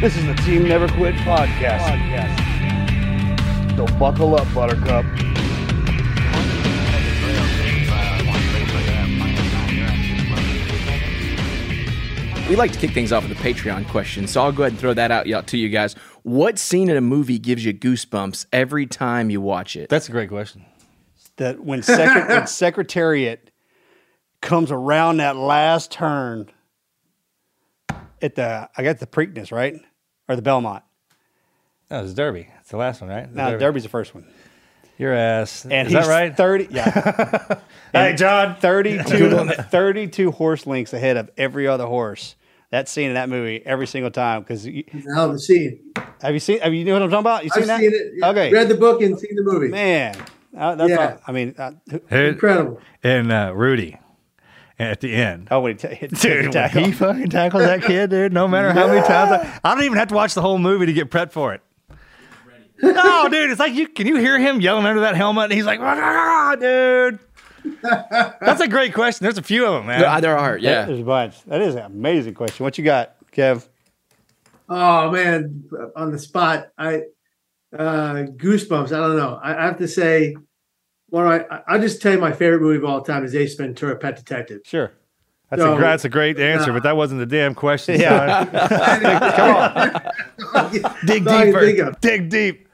[0.00, 1.88] This is the Team Never Quit podcast.
[3.76, 5.04] So buckle up, Buttercup.
[12.48, 14.80] We like to kick things off with a Patreon question, so I'll go ahead and
[14.80, 15.94] throw that out to you guys.
[16.22, 19.88] What scene in a movie gives you goosebumps every time you watch it?
[19.90, 20.64] That's a great question.
[21.36, 23.50] that when, secret, when Secretariat
[24.40, 26.50] comes around that last turn
[28.22, 29.74] at the, I got the Preakness, right?
[30.28, 30.82] Or the Belmont.
[31.90, 32.48] No, it's Derby.
[32.60, 33.32] It's the last one, right?
[33.32, 34.26] The No, Derby's the first one.
[34.98, 35.64] Your ass.
[35.64, 36.36] And Is he's that right?
[36.36, 37.60] 30, yeah.
[37.92, 38.56] Hey, John.
[38.56, 42.34] 32, 32 horse lengths ahead of every other horse.
[42.70, 45.80] That scene in that movie every single time because Hell of a scene.
[46.20, 46.60] have you seen?
[46.60, 47.44] Have you know what I'm talking about?
[47.44, 47.80] You seen I've that?
[47.80, 48.12] seen it.
[48.16, 48.28] yeah.
[48.28, 49.68] Okay, Read the book and seen the movie.
[49.68, 50.14] man,
[50.54, 51.12] uh, that's Yeah.
[51.12, 52.78] all, I mean, uh, who- Incredible.
[53.02, 53.96] And uh, Rudy
[54.78, 55.48] at the end.
[55.50, 56.84] oh, when he ta- hit hit Dude, the when tackle.
[56.84, 58.32] he fucking tackles that kid, dude.
[58.32, 60.86] No matter how many times, I, I don't even have to watch the whole movie
[60.86, 61.62] to get prepped for it.
[62.80, 65.64] No, dude, it's like you can you hear him yelling under that helmet, and he's
[65.64, 67.18] like, "Ah, dude.
[67.82, 69.24] That's a great question.
[69.24, 70.00] There's a few of them, man.
[70.00, 70.84] There, there are, yeah.
[70.84, 71.42] There's a bunch.
[71.46, 72.62] That is an amazing question.
[72.62, 73.66] What you got, Kev?
[74.68, 75.64] Oh man,
[75.96, 77.02] on the spot, I
[77.76, 78.92] uh, goosebumps.
[78.92, 79.40] I don't know.
[79.42, 80.36] I, I have to say,
[81.10, 83.34] one of my, I- I'll just tell you my favorite movie of all time is
[83.34, 84.60] Ace Ventura: Pet Detective.
[84.64, 84.92] Sure.
[85.50, 87.98] That's So- a that's a great answer, but that wasn't the damn question.
[88.00, 88.44] Yeah.
[89.36, 90.92] Come on.
[91.06, 91.92] dig That's all I can think deeper.
[92.00, 92.68] Dig deep.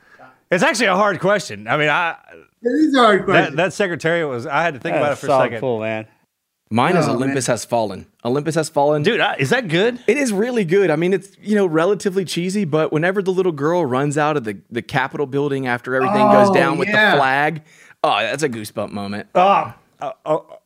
[0.51, 1.67] It's actually a hard question.
[1.69, 2.17] I mean, I
[2.63, 3.57] It is a hard that, question.
[3.57, 4.47] that secretariat was.
[4.47, 5.61] I had to think about it for a second.
[5.61, 6.07] Full man.
[6.71, 8.07] Mine is Oh, Olympus Has Fallen.
[8.25, 9.03] Olympus Has Fallen.
[9.05, 10.01] Dude, I, is that good?
[10.09, 10.91] It is really good.
[10.91, 14.45] I mean, it's you know relatively cheesy, but whenever the little girl runs out of
[14.45, 17.13] the the Capitol building after everything goes Oh, down with yeah.
[17.13, 17.63] the flag,
[18.05, 19.29] oh, that's a goosebump moment.
[19.35, 20.59] Oh, oh, oh,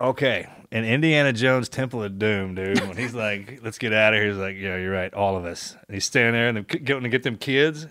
[0.00, 0.48] okay.
[0.70, 4.28] In Indiana Jones Temple of Doom, dude, when he's like, "Let's get out of here,"
[4.28, 7.04] he's like, "Yeah, you're right, all of us." And he's standing there and they're going
[7.04, 7.86] to get them kids.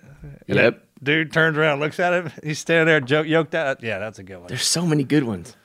[0.47, 0.83] And Yep.
[1.01, 2.31] Dude turns around, looks at him.
[2.43, 3.83] He's standing there, joke, yoked out.
[3.83, 4.47] Yeah, that's a good one.
[4.47, 5.55] There's so many good ones.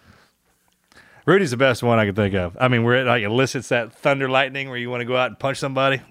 [1.25, 2.57] Rudy's the best one I can think of.
[2.61, 5.29] I mean, where it like elicits that thunder lightning where you want to go out
[5.29, 6.03] and punch somebody.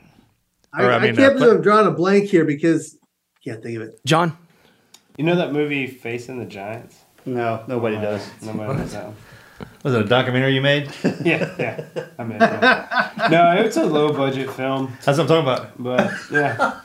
[0.73, 2.97] I, Or, I, I mean, can't uh, believe I'm drawing a blank here because
[3.35, 3.99] I can't think of it.
[4.05, 4.37] John,
[5.17, 7.00] You know that movie Facing the Giants?
[7.25, 8.29] No, nobody Uh, does.
[8.41, 9.15] Nobody knows that one.
[9.83, 10.91] Was it a documentary you made?
[11.23, 11.85] Yeah, yeah.
[12.17, 13.27] I mean, yeah.
[13.29, 15.71] no, it's a low budget film, That's what I'm talking about.
[15.83, 16.81] but yeah.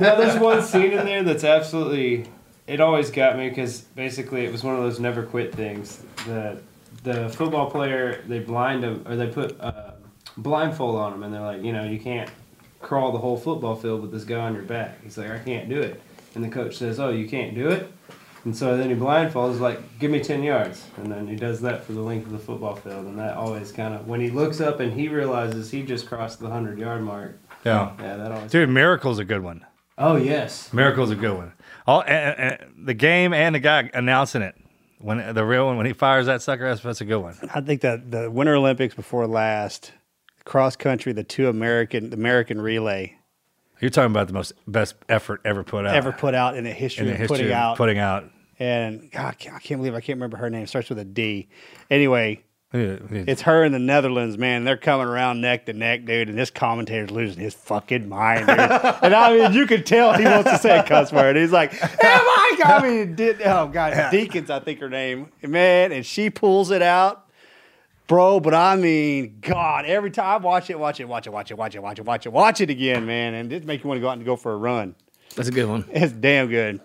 [0.00, 2.26] no, there's one scene in there that's absolutely.
[2.66, 6.02] It always got me because basically it was one of those never quit things.
[6.26, 6.58] The
[7.02, 9.92] the football player they blind him or they put uh,
[10.38, 12.30] blindfold on him and they're like, you know, you can't
[12.80, 15.02] crawl the whole football field with this guy on your back.
[15.02, 16.00] He's like, I can't do it.
[16.34, 17.92] And the coach says, Oh, you can't do it.
[18.44, 20.86] And so then he blindfolds, like, give me 10 yards.
[20.98, 23.06] And then he does that for the length of the football field.
[23.06, 26.40] And that always kind of, when he looks up and he realizes he just crossed
[26.40, 27.92] the 100 yard mark, Yeah.
[27.98, 28.50] Yeah, that always.
[28.50, 29.64] Dude, Miracle's a good one.
[29.96, 30.72] Oh yes.
[30.72, 31.52] Miracle's a good one.
[31.86, 34.56] All and, and the game and the guy announcing it
[34.98, 37.36] when the real one when he fires that sucker, that's, that's a good one.
[37.54, 39.92] I think that the Winter Olympics before last,
[40.44, 43.16] cross country, the two American, the American relay
[43.80, 45.94] You're talking about the most best effort ever put out.
[45.94, 47.76] ever put out in the history in the of putting of out.
[47.76, 48.30] putting out.
[48.58, 50.62] And God, I can't, I can't believe I can't remember her name.
[50.64, 51.48] It Starts with a D.
[51.90, 52.42] Anyway,
[52.72, 54.64] It's it's her in the Netherlands, man.
[54.64, 58.58] They're coming around neck to neck, dude, and this commentator's losing his fucking mind, dude.
[58.58, 61.36] and I mean, you could tell he wants to say a cuss word.
[61.36, 65.92] He's like, "Am I?" I mean, did, oh god, Deacons, I think her name, man,
[65.92, 67.26] and she pulls it out,
[68.08, 68.40] bro.
[68.40, 71.54] But I mean, God, every time I watch it, watch it, watch it, watch it,
[71.56, 73.98] watch it, watch it, watch it, watch it again, man, and it make you want
[73.98, 74.94] to go out and go for a run.
[75.36, 75.84] That's a good one.
[75.90, 76.80] It's damn good.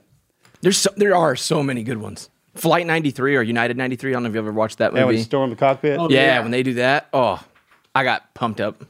[0.61, 2.29] There's so, there are so many good ones.
[2.55, 4.11] Flight 93 or United 93.
[4.11, 5.17] I don't know if you ever watched that Yeah, when movie.
[5.19, 5.97] you storm the cockpit.
[5.99, 6.39] Oh, yeah, yeah.
[6.41, 7.41] when they do that, oh,
[7.95, 8.83] I got pumped up.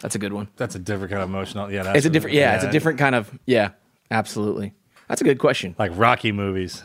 [0.00, 0.48] That's a good one.
[0.56, 1.70] That's a different kind of emotional.
[1.70, 3.70] Yeah, that's It's a different, yeah, it's a different kind of, yeah,
[4.10, 4.72] absolutely.
[5.08, 5.74] That's a good question.
[5.78, 6.84] like Rocky movies.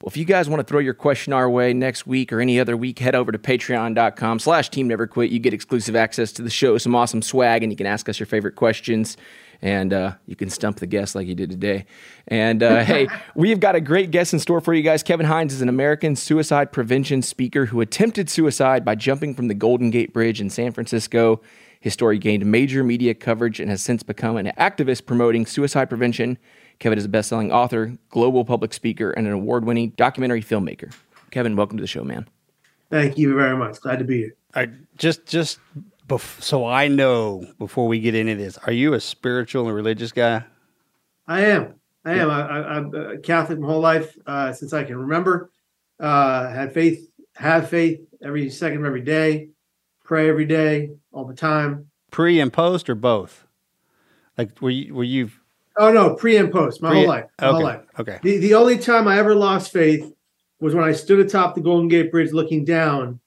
[0.00, 2.58] Well, if you guys want to throw your question our way next week or any
[2.58, 5.30] other week, head over to patreon.com slash team never quit.
[5.30, 8.18] You get exclusive access to the show, some awesome swag, and you can ask us
[8.18, 9.16] your favorite questions.
[9.62, 11.86] And uh, you can stump the guest like you did today.
[12.28, 15.02] And uh, hey, we've got a great guest in store for you guys.
[15.02, 19.54] Kevin Hines is an American suicide prevention speaker who attempted suicide by jumping from the
[19.54, 21.40] Golden Gate Bridge in San Francisco.
[21.80, 26.38] His story gained major media coverage and has since become an activist promoting suicide prevention.
[26.78, 30.94] Kevin is a best selling author, global public speaker, and an award winning documentary filmmaker.
[31.30, 32.26] Kevin, welcome to the show, man.
[32.90, 33.80] Thank you very much.
[33.80, 34.36] Glad to be here.
[34.54, 35.58] I just just
[36.08, 40.12] bef- so I know before we get into this, are you a spiritual and religious
[40.12, 40.44] guy?
[41.26, 41.74] I am.
[42.04, 42.30] I am.
[42.30, 45.50] I, I'm a Catholic my whole life uh, since I can remember.
[45.98, 49.48] Uh, had faith, have faith every second of every day,
[50.04, 51.86] pray every day, all the time.
[52.10, 53.46] Pre and post or both?
[54.36, 55.30] Like were you were you
[55.76, 57.24] Oh no, pre and post, my Pre- whole life.
[57.40, 57.80] My okay, whole life.
[57.98, 58.18] okay.
[58.22, 60.12] The the only time I ever lost faith
[60.60, 63.20] was when I stood atop the Golden Gate Bridge looking down,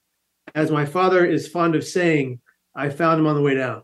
[0.55, 2.39] as my father is fond of saying,
[2.77, 3.83] I found him on the way down.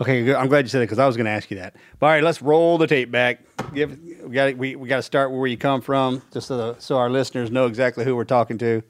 [0.00, 0.34] Okay.
[0.34, 1.76] I'm glad you said that because I was going to ask you that.
[1.98, 3.40] But all right, let's roll the tape back.
[3.74, 6.80] Give we got we, we got to start where you come from, just so the,
[6.80, 8.82] so our listeners know exactly who we're talking to,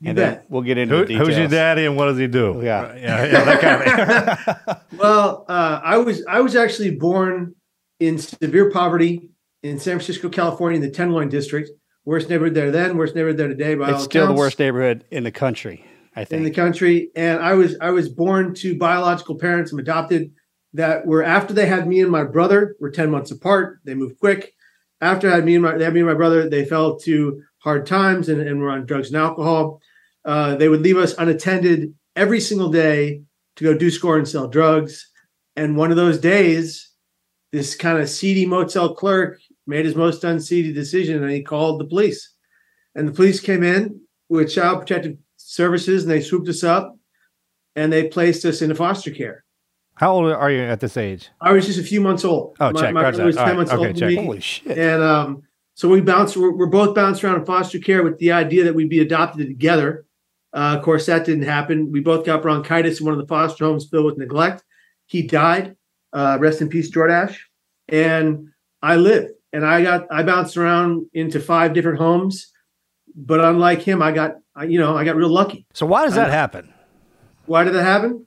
[0.00, 1.28] You and then we'll get into Who, the details.
[1.28, 2.60] who's your daddy and what does he do?
[2.62, 2.94] Yeah.
[2.94, 4.82] yeah, yeah that kind of.
[4.98, 7.54] Well, uh, I was I was actually born
[8.00, 9.30] in severe poverty
[9.62, 11.70] in San Francisco, California, in the Tenderloin district.
[12.04, 13.74] Worst neighborhood there then, worst neighborhood there today.
[13.74, 15.84] By all It's still the worst neighborhood in the country,
[16.18, 17.10] I in the country.
[17.14, 19.72] And I was I was born to biological parents.
[19.72, 20.32] I'm adopted.
[20.74, 22.76] That were after they had me and my brother.
[22.78, 23.80] We're ten months apart.
[23.84, 24.52] They moved quick.
[25.00, 27.42] After I had me and my they had me and my brother, they fell to
[27.58, 29.80] hard times and, and were on drugs and alcohol.
[30.24, 33.22] Uh, they would leave us unattended every single day
[33.56, 35.08] to go do score and sell drugs.
[35.56, 36.90] And one of those days,
[37.50, 41.86] this kind of seedy motel clerk made his most unseedy decision and he called the
[41.86, 42.34] police.
[42.94, 45.16] And the police came in with child protective
[45.48, 46.94] services and they swooped us up
[47.74, 49.44] and they placed us into foster care.
[49.94, 51.30] How old are you at this age?
[51.40, 52.56] I was just a few months old.
[52.60, 52.94] Oh, my, check.
[52.94, 53.36] my brother was.
[53.36, 53.56] All 10 right.
[53.56, 54.08] months Okay, old check.
[54.08, 54.16] me.
[54.16, 54.78] Holy shit!
[54.78, 55.42] And um,
[55.74, 58.74] so we bounced, we're, we're both bounced around in foster care with the idea that
[58.74, 60.04] we'd be adopted together.
[60.52, 61.90] Uh, of course, that didn't happen.
[61.90, 64.62] We both got bronchitis in one of the foster homes filled with neglect.
[65.06, 65.76] He died.
[66.12, 67.36] Uh, rest in peace, Jordash.
[67.88, 68.48] And
[68.82, 72.52] I lived and I got, I bounced around into five different homes.
[73.16, 75.64] But unlike him, I got, I, you know, I got real lucky.
[75.72, 76.74] So why does that I- happen?
[77.46, 78.26] Why did that happen?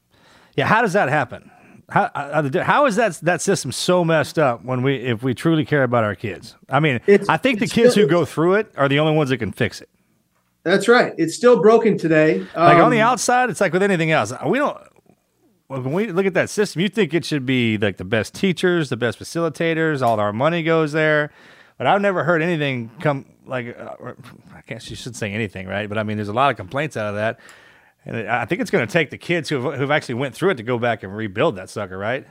[0.56, 1.52] Yeah, how does that happen?
[1.90, 5.66] How, uh, how is that that system so messed up when we if we truly
[5.66, 6.56] care about our kids?
[6.70, 9.14] I mean, It's- I think the kids still- who go through it are the only
[9.16, 9.90] ones that can fix it.
[10.64, 11.14] That's right.
[11.18, 12.46] It's still broken today.
[12.56, 14.32] Like on the Um, outside, it's like with anything else.
[14.46, 14.78] We don't.
[15.68, 18.90] When we look at that system, you think it should be like the best teachers,
[18.90, 21.32] the best facilitators, all our money goes there.
[21.82, 24.16] But I've never heard anything come like uh, or-
[24.54, 25.90] I guess you should say anything, right?
[25.90, 27.40] But I mean, there's a lot of complaints out of that,
[28.06, 30.58] and I think it's going to take the kids who've who've actually went through it
[30.58, 32.28] to go back and rebuild that sucker, right?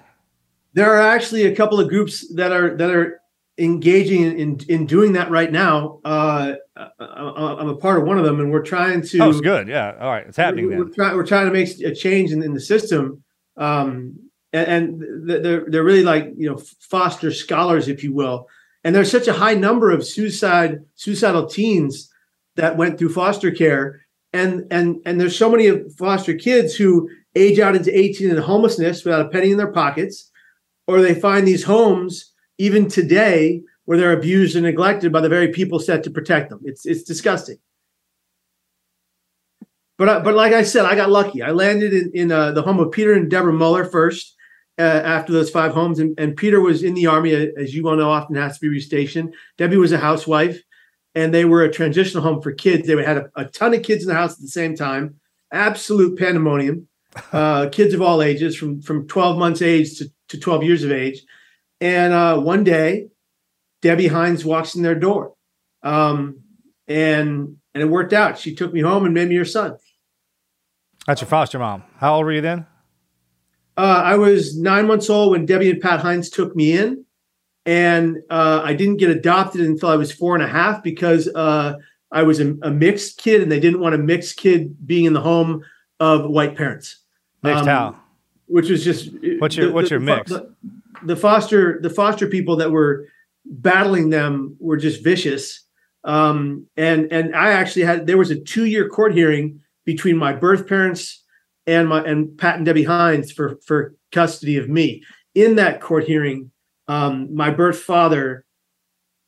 [0.75, 3.21] there are actually a couple of groups that are that are
[3.59, 5.99] engaging in in, in doing that right now.
[6.04, 9.19] Uh, I, I- I'm a part of one of them, and we're trying to.
[9.19, 9.66] Oh, it's good.
[9.66, 9.97] Yeah.
[9.99, 10.28] All right.
[10.28, 10.78] It's happening we're, then.
[10.78, 13.25] we're, try, we're trying to make a change in, in the system,
[13.57, 14.16] um,
[14.52, 18.47] and, and they're they're really like you know foster scholars, if you will.
[18.83, 22.11] And there's such a high number of suicide suicidal teens
[22.57, 24.01] that went through foster care,
[24.33, 28.37] and and and there's so many of foster kids who age out into 18 in
[28.39, 30.31] homelessness without a penny in their pockets,
[30.87, 35.49] or they find these homes even today where they're abused and neglected by the very
[35.49, 36.61] people set to protect them.
[36.65, 37.59] It's it's disgusting.
[39.99, 41.43] But I, but like I said, I got lucky.
[41.43, 44.35] I landed in, in uh, the home of Peter and Deborah Muller first,
[44.81, 47.87] uh, after those five homes, and, and Peter was in the army, uh, as you
[47.87, 49.35] all know, often has to be restationed.
[49.59, 50.59] Debbie was a housewife,
[51.15, 52.87] and they were a transitional home for kids.
[52.87, 55.17] They had a, a ton of kids in the house at the same time,
[55.53, 56.87] absolute pandemonium.
[57.33, 60.93] Uh, kids of all ages, from from 12 months age to, to 12 years of
[60.93, 61.21] age.
[61.81, 63.09] And uh, one day,
[63.83, 65.35] Debbie Hines walks in their door,
[65.83, 66.43] um,
[66.87, 68.39] and and it worked out.
[68.39, 69.77] She took me home and made me her son.
[71.05, 71.83] That's your foster mom.
[71.97, 72.67] How old were you then?
[73.81, 77.03] Uh, I was nine months old when Debbie and Pat Hines took me in,
[77.65, 81.77] and uh, I didn't get adopted until I was four and a half because uh,
[82.13, 85.15] I was a, a, mixed kid, and they didn't want a mixed kid being in
[85.15, 85.65] the home
[85.99, 86.99] of white parents.
[87.43, 87.97] Mixed um, how?
[88.49, 90.31] Which was just what's your the, what's your mix?
[90.31, 90.55] The,
[91.05, 93.07] the, foster the foster people that were
[93.47, 95.65] battling them were just vicious.
[96.05, 100.35] Um, and and I actually had there was a two year court hearing between my
[100.35, 101.20] birth parents
[101.71, 105.03] and my and Pat and Debbie Hines for for custody of me.
[105.35, 106.50] In that court hearing,
[106.89, 108.45] um, my birth father,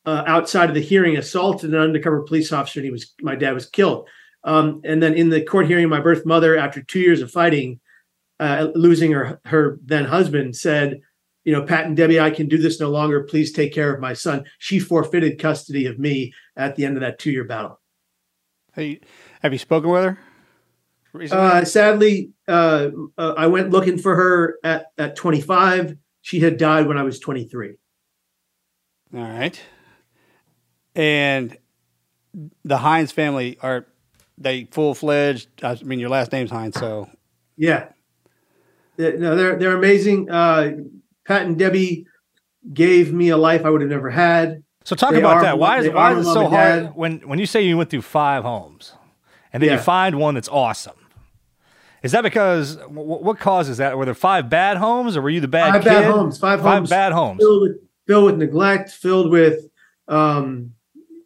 [0.04, 3.52] uh, outside of the hearing, assaulted an undercover police officer, and he was my dad
[3.52, 4.08] was killed.
[4.44, 7.78] Um, and then in the court hearing, my birth mother, after two years of fighting,
[8.40, 11.00] uh, losing her her then husband, said,
[11.44, 13.22] "You know, Pat and Debbie, I can do this no longer.
[13.22, 17.02] Please take care of my son." She forfeited custody of me at the end of
[17.02, 17.80] that two year battle.
[18.74, 19.00] Hey,
[19.42, 20.18] have you spoken with her?
[21.30, 22.88] Uh, sadly, uh,
[23.18, 25.96] uh, I went looking for her at, at 25.
[26.22, 27.74] She had died when I was 23.
[29.14, 29.60] All right.
[30.94, 31.56] And
[32.64, 33.86] the Hines family are
[34.38, 35.48] they full fledged?
[35.62, 37.10] I mean, your last name's Hines, so
[37.56, 37.88] yeah.
[38.98, 40.30] No, they're they're amazing.
[40.30, 40.72] Uh,
[41.26, 42.06] Pat and Debbie
[42.72, 44.62] gave me a life I would have never had.
[44.84, 45.58] So talk they about are, that.
[45.58, 48.42] Why is why is it so hard when when you say you went through five
[48.42, 48.94] homes,
[49.52, 49.76] and then yeah.
[49.76, 50.94] you find one that's awesome?
[52.02, 53.96] Is that because what causes that?
[53.96, 55.88] Were there five bad homes, or were you the bad five kid?
[55.88, 56.38] bad homes?
[56.38, 59.68] Five, five homes bad homes filled with, filled with neglect, filled with,
[60.08, 60.72] um,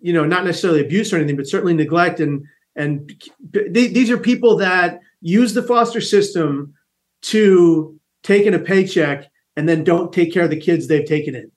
[0.03, 2.21] you know, not necessarily abuse or anything, but certainly neglect.
[2.21, 3.11] And and
[3.53, 6.75] these are people that use the foster system
[7.23, 11.35] to take in a paycheck and then don't take care of the kids they've taken
[11.35, 11.51] in.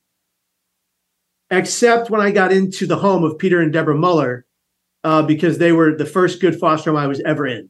[1.50, 4.46] Except when I got into the home of Peter and Deborah Muller,
[5.04, 7.68] uh, because they were the first good foster home I was ever in.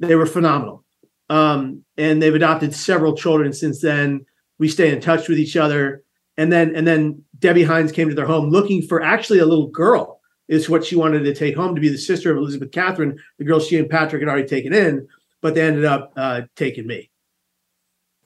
[0.00, 0.84] They were phenomenal.
[1.30, 4.24] Um, and they've adopted several children since then.
[4.58, 6.02] We stay in touch with each other.
[6.36, 9.68] And then and then Debbie Hines came to their home looking for actually a little
[9.68, 13.18] girl, is what she wanted to take home to be the sister of Elizabeth Catherine,
[13.38, 15.06] the girl she and Patrick had already taken in,
[15.42, 17.10] but they ended up uh, taking me.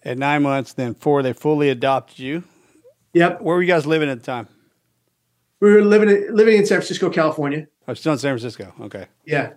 [0.04, 2.44] At nine months, then four, they fully adopted you.
[3.14, 3.40] Yep.
[3.40, 4.48] Where were you guys living at the time?
[5.60, 7.68] We were living in, living in San Francisco, California.
[7.86, 8.74] Oh, still in San Francisco.
[8.80, 9.06] Okay.
[9.24, 9.52] Yeah.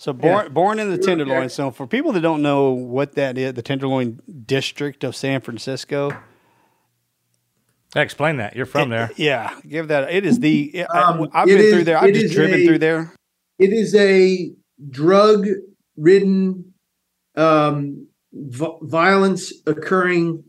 [0.00, 0.48] So born yeah.
[0.48, 1.50] born in the Tenderloin.
[1.50, 6.10] So for people that don't know what that is, the Tenderloin district of San Francisco.
[7.94, 8.56] Explain that.
[8.56, 9.10] You're from it, there.
[9.16, 10.10] Yeah, give that.
[10.10, 10.86] It is the.
[10.86, 11.98] Um, I, have been is, through there.
[11.98, 13.12] I've just driven a, through there.
[13.58, 14.50] It is a
[14.88, 15.46] drug
[15.98, 16.72] ridden,
[17.36, 20.44] um, v- violence occurring.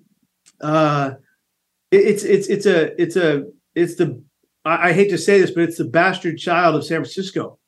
[0.62, 1.16] Uh,
[1.92, 3.44] it, it's it's it's a it's a
[3.76, 4.24] it's the.
[4.64, 7.60] I, I hate to say this, but it's the bastard child of San Francisco.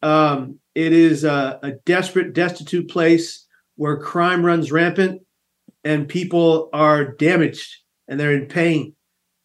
[0.00, 5.22] Um, it is a, a desperate, destitute place where crime runs rampant
[5.84, 7.76] and people are damaged
[8.08, 8.94] and they're in pain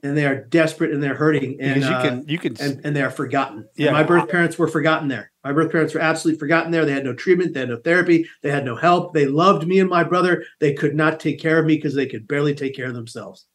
[0.03, 2.95] and they are desperate and they're hurting and you can uh, you can and, and
[2.95, 3.67] they are forgotten.
[3.75, 5.31] Yeah, and my birth parents were forgotten there.
[5.43, 6.85] My birth parents were absolutely forgotten there.
[6.85, 9.13] They had no treatment, they had no therapy, they had no help.
[9.13, 10.45] They loved me and my brother.
[10.59, 13.45] They could not take care of me because they could barely take care of themselves.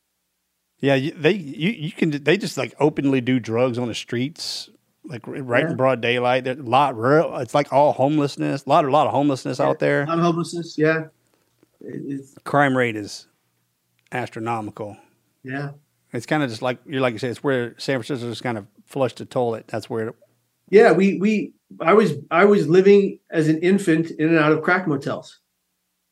[0.81, 4.69] Yeah, they you you can they just like openly do drugs on the streets
[5.05, 5.71] like right yeah.
[5.71, 6.45] in broad daylight.
[6.45, 7.37] There's a lot real.
[7.39, 8.65] It's like all homelessness.
[8.65, 10.05] A lot, a lot of homelessness yeah, out there.
[10.05, 10.79] A lot of homelessness.
[10.79, 11.05] Yeah.
[11.81, 13.27] It's, Crime rate is
[14.13, 14.97] astronomical.
[15.43, 15.71] Yeah.
[16.13, 17.29] It's kind of just like you're like you say.
[17.29, 19.67] It's where San Francisco just kind of flushed the toilet.
[19.69, 20.09] That's where.
[20.09, 20.15] It,
[20.69, 24.63] yeah, we we I was I was living as an infant in and out of
[24.63, 25.41] crack motels.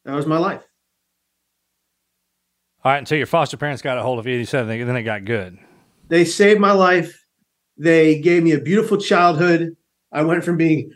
[0.05, 0.63] That was my life.
[2.83, 5.03] All right, until your foster parents got a hold of you, you said then it
[5.03, 5.59] got good.
[6.09, 7.20] They saved my life
[7.81, 9.75] they gave me a beautiful childhood.
[10.13, 10.93] I went from being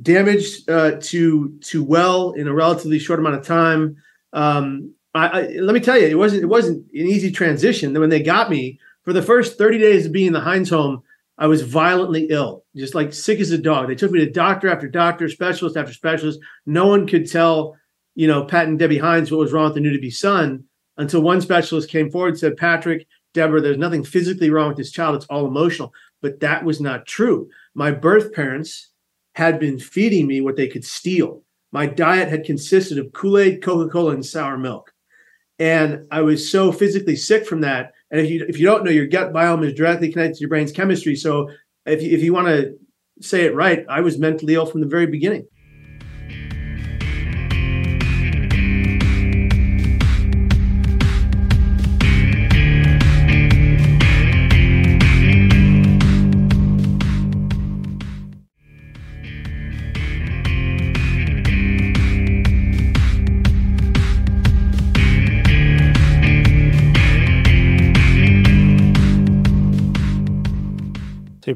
[0.00, 3.96] damaged uh, to to well in a relatively short amount of time.
[4.32, 7.98] Um, I, I, let me tell you, it wasn't it wasn't an easy transition.
[7.98, 11.02] When they got me for the first thirty days of being in the Hines home,
[11.36, 13.88] I was violently ill, just like sick as a dog.
[13.88, 16.38] They took me to doctor after doctor, specialist after specialist.
[16.64, 17.76] No one could tell,
[18.14, 20.62] you know, Pat and Debbie Hines what was wrong with the new to be son
[20.96, 24.90] until one specialist came forward and said, Patrick, Deborah, there's nothing physically wrong with this
[24.90, 25.16] child.
[25.16, 25.92] It's all emotional.
[26.20, 27.48] But that was not true.
[27.74, 28.90] My birth parents
[29.34, 31.42] had been feeding me what they could steal.
[31.70, 34.92] My diet had consisted of Kool Aid, Coca Cola, and sour milk.
[35.58, 37.92] and I was so physically sick from that.
[38.10, 40.48] And if you if you don't know, your gut biome is directly connected to your
[40.48, 41.16] brain's chemistry.
[41.16, 41.50] So
[41.86, 42.74] if you, if you want to
[43.20, 45.46] say it right, I was mentally ill from the very beginning.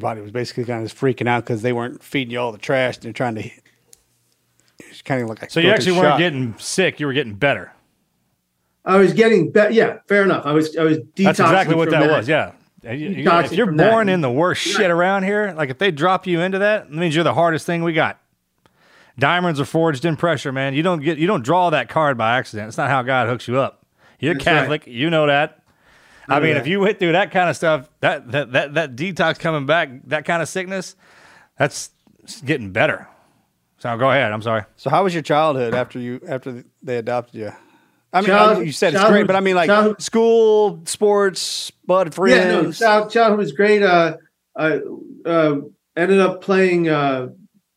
[0.02, 2.52] So your body was basically kind of freaking out because they weren't feeding you all
[2.52, 2.96] the trash.
[2.96, 3.50] And they're trying to.
[4.78, 7.72] It's kind of like So you actually weren't getting sick; you were getting better.
[8.84, 9.72] I was getting better.
[9.72, 10.44] Yeah, fair enough.
[10.44, 11.24] I was I was detoxing.
[11.24, 12.28] That's exactly what from that was.
[12.28, 12.52] Yeah.
[12.82, 13.90] You- you- Detoxing If you're from that.
[13.90, 16.96] born in the worst shit around here, like if they drop you into that, that
[16.96, 18.18] means you're the hardest thing we got.
[19.18, 20.74] Diamonds are forged in pressure, man.
[20.74, 22.68] You don't get you don't draw that card by accident.
[22.68, 23.86] It's not how God hooks you up.
[24.18, 24.52] You're That's right.
[24.52, 25.61] Catholic, you know that.
[26.28, 26.60] I, I mean, that.
[26.60, 29.90] if you went through that kind of stuff, that that that that detox coming back,
[30.06, 30.96] that kind of sickness,
[31.58, 31.90] that's
[32.44, 33.08] getting better.
[33.78, 34.32] So go ahead.
[34.32, 34.62] I'm sorry.
[34.76, 37.52] So how was your childhood after you after they adopted you?
[38.12, 42.36] I mean, Child- you said it's great, but I mean, like school, sports, bud, friends.
[42.36, 43.82] Yeah, no, child, childhood was great.
[43.82, 44.18] Uh,
[44.54, 44.80] I
[45.24, 45.56] uh,
[45.96, 47.28] ended up playing uh,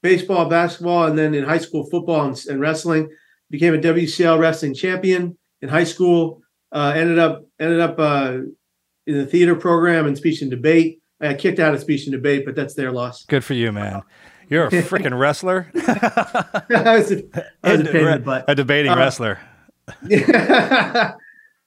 [0.04, 3.10] baseball, basketball, and then in high school football and, and wrestling.
[3.50, 6.42] Became a WCL wrestling champion in high school.
[6.76, 8.40] Uh, ended up ended up uh,
[9.08, 11.00] in the theater program and speech and debate.
[11.22, 13.24] I got kicked out of speech and debate, but that's their loss.
[13.26, 14.02] Good for you, man.
[14.50, 15.72] You're a freaking wrestler.
[15.76, 17.24] I was a,
[17.64, 18.46] I was a pain in the butt.
[18.50, 19.40] A debating Uh, wrestler.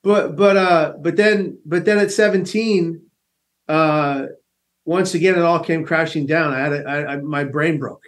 [0.02, 3.00] but but uh but then but then at 17
[3.68, 4.26] uh
[4.84, 8.02] once again it all came crashing down i had a, I, I, my brain broke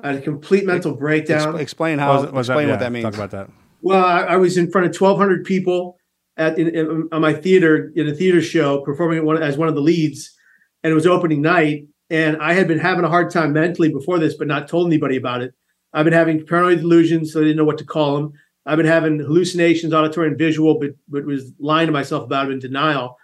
[0.00, 2.22] i had a complete mental breakdown Ex- explain how.
[2.22, 3.04] Was- was that- explain what yeah, that means.
[3.04, 3.50] Talk about that.
[3.82, 5.97] well I, I was in front of 1200 people
[6.38, 9.74] at in, in, on my theater in a theater show performing one, as one of
[9.74, 10.34] the leads
[10.82, 14.18] and it was opening night and i had been having a hard time mentally before
[14.18, 15.52] this but not told anybody about it.
[15.92, 18.32] I've been having paranoid delusions so i didn't know what to call them
[18.64, 22.52] i've been having hallucinations auditory and visual but but was lying to myself about it
[22.52, 23.18] in denial.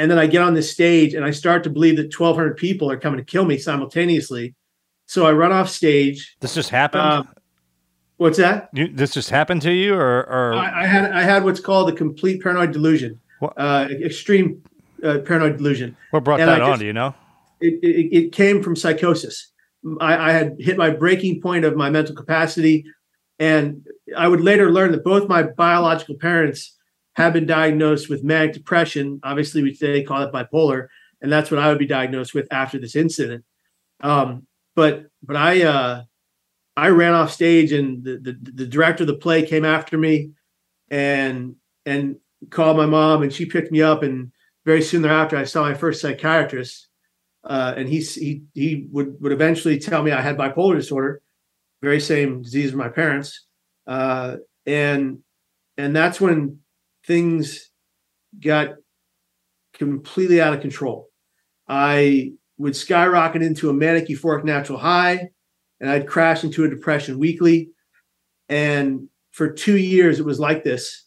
[0.00, 2.90] And then i get on this stage and i start to believe that 1200 people
[2.90, 4.54] are coming to kill me simultaneously.
[5.06, 6.36] So i run off stage.
[6.40, 7.02] This just happened.
[7.02, 7.28] Um,
[8.18, 11.44] what's that you, this just happened to you, or, or I, I had I had
[11.44, 13.18] what's called a complete paranoid delusion,
[13.56, 14.62] uh, extreme
[15.02, 15.96] uh, paranoid delusion.
[16.10, 16.70] what brought And that I on?
[16.72, 17.14] just- Do you know?
[17.60, 19.50] It, it, it came from psychosis.
[20.00, 22.84] I, I had hit my breaking point of my mental capacity,
[23.40, 23.84] and
[24.16, 26.76] I would later learn that both my biological parents
[27.14, 29.18] have been diagnosed with manic depression.
[29.24, 30.86] Obviously, we today call it bipolar,
[31.20, 33.44] and that's what I would be diagnosed with after this incident.
[34.00, 36.02] Um, but but I uh,
[36.78, 40.30] I ran off stage, and the, the the director of the play came after me,
[40.90, 42.16] and and
[42.50, 44.30] called my mom, and she picked me up, and
[44.64, 46.88] very soon thereafter, I saw my first psychiatrist,
[47.42, 51.20] uh, and he he he would would eventually tell me I had bipolar disorder,
[51.82, 53.46] very same disease as my parents,
[53.88, 55.18] uh, and
[55.78, 56.60] and that's when
[57.04, 57.72] things
[58.38, 58.76] got
[59.72, 61.08] completely out of control.
[61.66, 65.30] I would skyrocket into a manic euphoric natural high,
[65.80, 67.70] and I'd crash into a depression weekly.
[68.48, 71.04] And for two years, it was like this.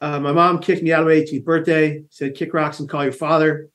[0.00, 3.02] Uh, my mom kicked me out of my 18th birthday, said, kick rocks and call
[3.02, 3.68] your father.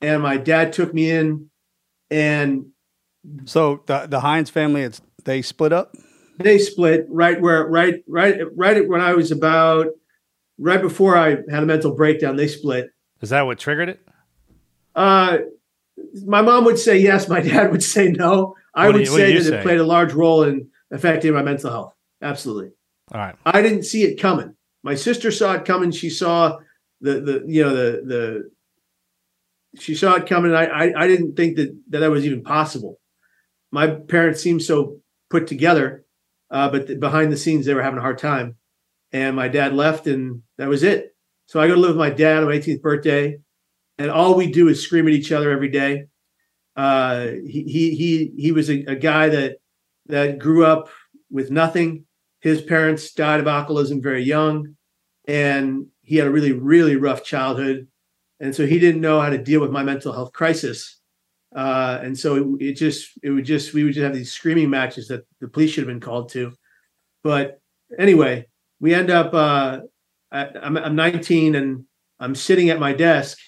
[0.00, 1.50] And my dad took me in,
[2.10, 2.66] and
[3.44, 5.94] So the the Hines family, it's they split up.
[6.38, 9.88] they split right where, right, right, right when I was about,
[10.58, 12.88] right before I had a mental breakdown, they split.
[13.20, 14.00] Is that what triggered it?
[14.94, 15.38] Uh,
[16.24, 17.28] my mom would say yes.
[17.28, 18.56] My dad would say no.
[18.74, 19.58] I What would you- say that say?
[19.58, 21.94] it played a large role in affecting my mental health.
[22.22, 22.70] Absolutely.
[23.12, 23.34] All right.
[23.44, 24.54] I didn't see it coming.
[24.82, 25.90] My sister saw it coming.
[25.90, 26.58] She saw
[27.00, 28.50] the the you know the the
[29.80, 30.54] she saw it coming.
[30.54, 33.00] I I, I didn't think that, that that was even possible.
[33.72, 36.04] My parents seemed so put together,
[36.50, 38.56] uh, but th- behind the scenes they were having a hard time.
[39.12, 41.14] And my dad left, and that was it.
[41.46, 43.38] So I go to live with my dad on my 18th birthday,
[43.98, 46.06] and all we do is scream at each other every day.
[46.76, 49.56] Uh, he he he was a, a guy that
[50.06, 50.88] that grew up
[51.30, 52.04] with nothing.
[52.40, 54.76] His parents died of alcoholism very young,
[55.26, 57.86] and he had a really really rough childhood,
[58.40, 60.98] and so he didn't know how to deal with my mental health crisis.
[61.54, 64.70] Uh, and so it, it just it would just we would just have these screaming
[64.70, 66.52] matches that the police should have been called to.
[67.24, 67.60] But
[67.98, 68.46] anyway,
[68.78, 69.34] we end up.
[69.34, 69.80] Uh,
[70.32, 71.84] I'm, I'm 19 and
[72.20, 73.38] I'm sitting at my desk,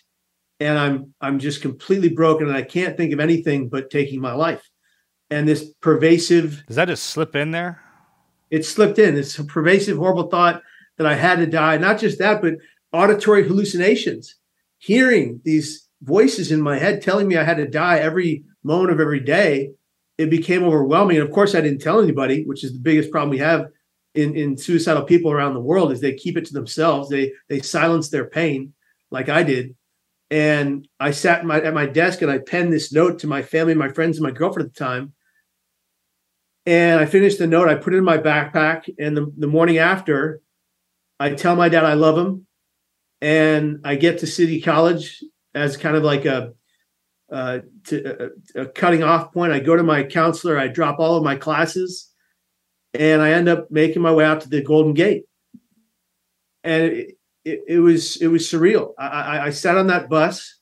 [0.63, 4.33] and I'm I'm just completely broken, and I can't think of anything but taking my
[4.33, 4.63] life.
[5.31, 7.81] And this pervasive Does that just slip in there?
[8.53, 9.17] it slipped in.
[9.17, 10.63] It's a pervasive, horrible thought
[10.99, 11.79] that I had to die.
[11.79, 12.55] Not just that, but
[12.93, 14.37] auditory hallucinations,
[14.77, 19.01] hearing these voices in my head telling me I had to die every moment of
[19.01, 19.71] every day.
[20.19, 21.17] It became overwhelming.
[21.17, 23.69] And of course, I didn't tell anybody, which is the biggest problem we have
[24.15, 27.09] in, in suicidal people around the world is they keep it to themselves.
[27.09, 28.75] They they silence their pain
[29.11, 29.75] like I did.
[30.33, 33.75] And I sat my, at my desk and I penned this note to my family,
[33.75, 35.13] my friends, and my girlfriend at the time.
[36.65, 37.69] And I finished the note.
[37.69, 38.89] I put it in my backpack.
[38.99, 40.41] And the, the morning after,
[41.21, 42.47] I tell my dad I love him.
[43.21, 45.23] And I get to City College
[45.55, 46.55] as kind of like a,
[47.31, 49.53] uh, to, a, a cutting off point.
[49.53, 50.59] I go to my counselor.
[50.59, 52.11] I drop all of my classes,
[52.95, 55.25] and I end up making my way out to the Golden Gate.
[56.65, 57.05] And
[57.45, 58.93] it, it was it was surreal.
[58.99, 60.59] I, I, I sat on that bus,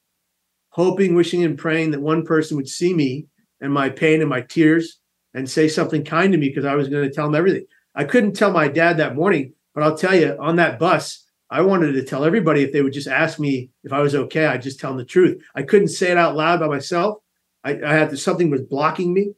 [0.70, 3.26] hoping, wishing, and praying that one person would see me
[3.60, 4.98] and my pain and my tears
[5.34, 7.66] and say something kind to me because I was going to tell them everything.
[7.94, 11.60] I couldn't tell my dad that morning, but I'll tell you on that bus, I
[11.62, 14.62] wanted to tell everybody if they would just ask me if I was okay, I'd
[14.62, 15.42] just tell them the truth.
[15.54, 17.18] I couldn't say it out loud by myself.
[17.64, 19.34] I, I had to, something was blocking me,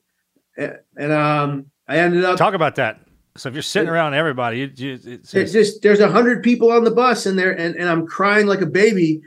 [0.56, 3.00] and um, I ended up talk about that.
[3.36, 6.70] So if you're sitting around everybody, you, you, it's, it's just there's a hundred people
[6.70, 9.22] on the bus and there and, and I'm crying like a baby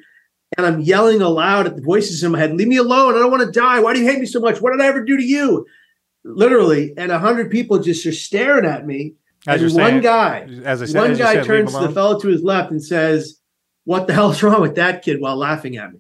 [0.58, 3.16] and I'm yelling aloud at the voices in my head, leave me alone.
[3.16, 3.80] I don't want to die.
[3.80, 4.62] Why do you hate me so much?
[4.62, 5.66] What did I ever do to you?
[6.24, 9.16] Literally, and a hundred people just are staring at me.
[9.48, 12.20] As and one saying- guy, as I said- one guy said, turns to the fellow
[12.20, 13.40] to his left and says,
[13.84, 16.00] "What the hell's wrong with that kid?" while laughing at me,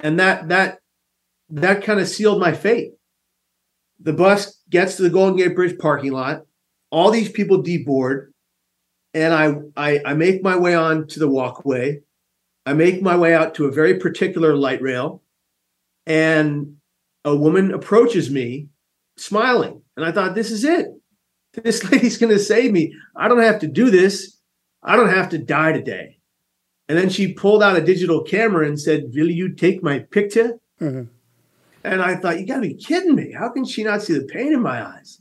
[0.00, 0.78] and that that
[1.50, 2.92] that kind of sealed my fate.
[4.00, 6.42] The bus gets to the Golden Gate Bridge parking lot.
[6.94, 8.28] All these people deboard,
[9.14, 12.02] and I, I I make my way on to the walkway.
[12.64, 15.20] I make my way out to a very particular light rail,
[16.06, 16.76] and
[17.24, 18.68] a woman approaches me,
[19.16, 19.82] smiling.
[19.96, 20.86] And I thought, this is it.
[21.54, 22.94] This lady's going to save me.
[23.16, 24.38] I don't have to do this.
[24.84, 26.18] I don't have to die today.
[26.88, 30.60] And then she pulled out a digital camera and said, "Will you take my picture?"
[30.80, 31.10] Mm-hmm.
[31.82, 33.32] And I thought, you got to be kidding me.
[33.32, 35.20] How can she not see the pain in my eyes?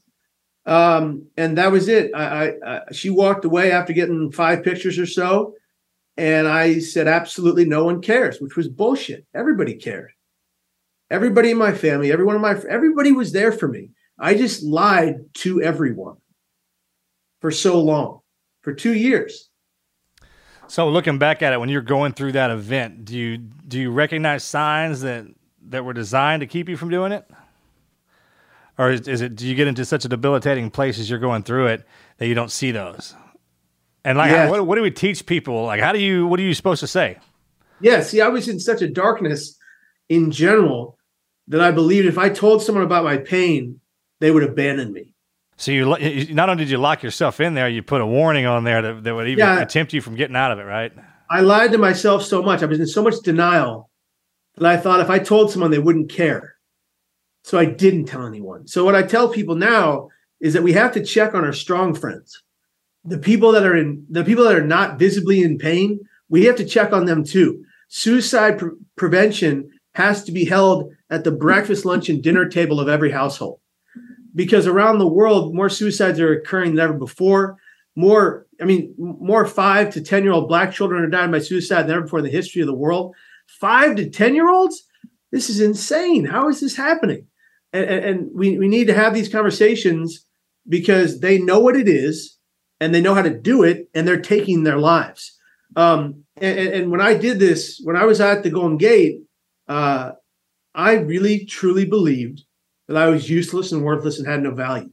[0.66, 2.12] Um, and that was it.
[2.16, 5.56] I, I, I she walked away after getting five pictures or so,
[6.16, 9.26] and I said, absolutely, no one cares, which was bullshit.
[9.34, 10.12] Everybody cared.
[11.10, 13.90] Everybody in my family, every one of my, everybody was there for me.
[14.20, 16.18] I just lied to everyone
[17.42, 18.20] for so long,
[18.62, 19.50] for two years.
[20.68, 23.92] So looking back at it, when you're going through that event, do you do you
[23.92, 25.26] recognize signs that
[25.70, 27.30] that were designed to keep you from doing it,
[28.78, 31.44] or is, is it do you get into such a debilitating place as you're going
[31.44, 31.86] through it
[32.18, 33.16] that you don't see those?
[34.06, 34.50] And like, Yes.
[34.50, 35.64] what, what do we teach people?
[35.66, 37.18] Like, how do you what are you supposed to say?
[37.80, 39.58] Yeah, see, I was in such a darkness
[40.10, 40.98] in general
[41.48, 43.80] that I believed if I told someone about my pain,
[44.20, 45.14] they would abandon me.
[45.58, 45.86] So you,
[46.34, 49.04] not only did you lock yourself in there, you put a warning on there that,
[49.04, 49.62] that would even Yeah.
[49.62, 50.92] attempt you from getting out of it, right?
[51.30, 52.64] I lied to myself so much.
[52.64, 53.90] I was in so much denial
[54.58, 56.53] that I thought if I told someone, they wouldn't care.
[57.44, 58.68] So I didn't tell anyone.
[58.68, 61.94] So what I tell people now is that we have to check on our strong
[61.94, 62.42] friends.
[63.06, 66.56] The people that are in the people that are not visibly in pain, we have
[66.58, 67.64] to check on them too.
[67.90, 72.88] Suicide pre- prevention has to be held at the breakfast, lunch, and dinner table of
[72.88, 73.60] every household
[74.36, 77.58] because around the world, more suicides are occurring than ever before.
[77.96, 81.84] More, I mean, more five to 10 year old black children are dying by suicide
[81.84, 83.16] than ever before in the history of the world.
[83.48, 84.84] Five to 10 year olds?
[85.32, 86.26] This is insane.
[86.26, 87.28] How is this happening?
[87.74, 90.26] And, and, and we, we need to have these conversations
[90.70, 92.38] because they know what it is
[92.80, 95.38] and they know how to do it and they're taking their lives.
[95.76, 99.22] Um, and, and- and when I did this, when I was at the Golden Gate,
[99.68, 100.12] uh,
[100.76, 102.44] I really truly believed
[102.88, 104.90] that I was useless and worthless and had no value.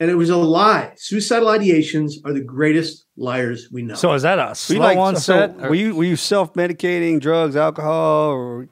[0.00, 0.92] And it was a lie.
[0.96, 3.94] Suicidal ideations are the greatest liars we know.
[3.94, 5.54] So is that a Were you like- onset?
[5.58, 8.68] so were you were you self medicating, drugs, alcohol, or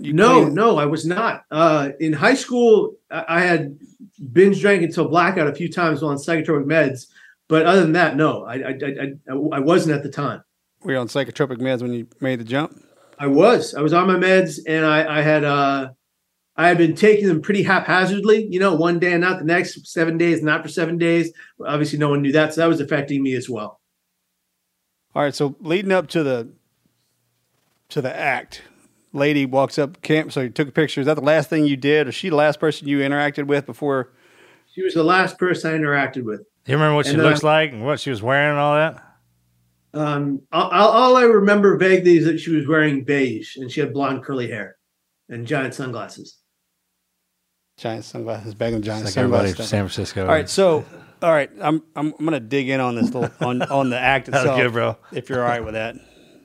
[0.00, 1.44] you no, clean- no, I was not.
[1.50, 3.78] Uh, in high school, I had
[4.32, 7.06] binge drank until blackout a few times while on psychotropic meds.
[7.48, 10.42] But other than that, no, I, I, I, I, I wasn't at the time.
[10.82, 12.80] Were you on psychotropic meds when you made the jump?
[13.18, 13.74] I was.
[13.74, 15.90] I was on my meds, and I, I had uh,
[16.56, 18.46] I had been taking them pretty haphazardly.
[18.48, 19.86] You know, one day and not the next.
[19.88, 21.32] Seven days, not for seven days.
[21.66, 23.80] Obviously, no one knew that, so that was affecting me as well.
[25.14, 26.52] All right, so leading up to the
[27.88, 28.62] to the act,
[29.18, 30.32] lady walks up camp.
[30.32, 31.00] So you took a picture.
[31.00, 32.08] Is that the last thing you did?
[32.08, 34.12] Is she the last person you interacted with before?
[34.72, 36.40] She was the last person I interacted with.
[36.66, 38.74] You remember what she And, uh, looks like and what she was wearing and all
[38.76, 39.04] that?
[39.94, 43.80] Um, all, all all I remember vaguely is that she was wearing beige and she
[43.80, 44.76] had blonde curly hair
[45.30, 46.36] and giant sunglasses.
[47.78, 49.16] Giant sunglasses, back in giant Like sunglasses.
[49.16, 50.22] everybody from San Francisco.
[50.22, 50.84] All right, so
[51.22, 54.28] all right, I'm I'm, I'm gonna dig in on this little on on the act
[54.28, 54.96] itself, good, bro.
[55.12, 55.96] If you're all right with that.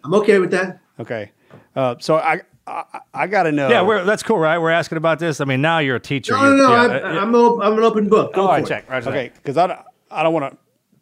[0.05, 0.79] I'm okay with that.
[0.99, 1.31] Okay,
[1.75, 3.69] uh, so I I, I got to know.
[3.69, 4.57] Yeah, we're, that's cool, right?
[4.57, 5.41] We're asking about this.
[5.41, 6.33] I mean, now you're a teacher.
[6.33, 6.69] No, no, no.
[6.71, 7.21] yeah, I'm, yeah.
[7.21, 8.33] I'm, op- I'm an open book.
[8.33, 8.89] Go All for right, check.
[8.89, 10.57] Roger okay, because I don't, I don't want to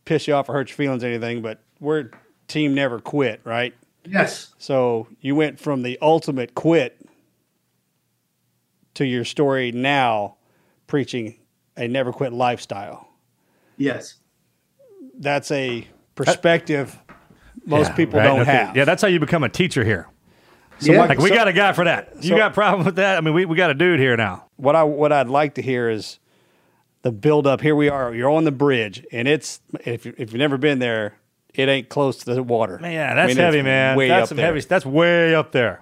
[0.06, 2.10] piss you off or hurt your feelings or anything, but we're
[2.48, 3.74] team never quit, right?
[4.06, 4.54] Yes.
[4.58, 6.98] So you went from the ultimate quit
[8.96, 10.38] to your story now
[10.88, 11.38] preaching
[11.78, 13.08] a never quit lifestyle.
[13.78, 14.16] Yes.
[15.20, 16.98] That's a perspective
[17.66, 18.26] most Yeah, people right?
[18.26, 18.52] don't Okay.
[18.52, 18.76] have.
[18.76, 20.08] Yeah, that's how you become a teacher here.
[20.82, 22.10] So what- like we so- got a guy for that.
[22.22, 23.18] You so- got a problem with that?
[23.18, 24.46] I mean, we, we got a dude here now.
[24.58, 26.20] What I what I'd like to hear is
[27.04, 27.62] the build up.
[27.62, 28.14] Here we are.
[28.14, 31.16] You're on the bridge, and it's if you- if you've never been there,
[31.54, 32.78] it ain't close to the water.
[32.80, 33.98] Man, yeah, I that's mean, heavy, man.
[33.98, 34.46] Way that's up some there.
[34.48, 34.62] heavy.
[34.62, 35.82] That's way up there.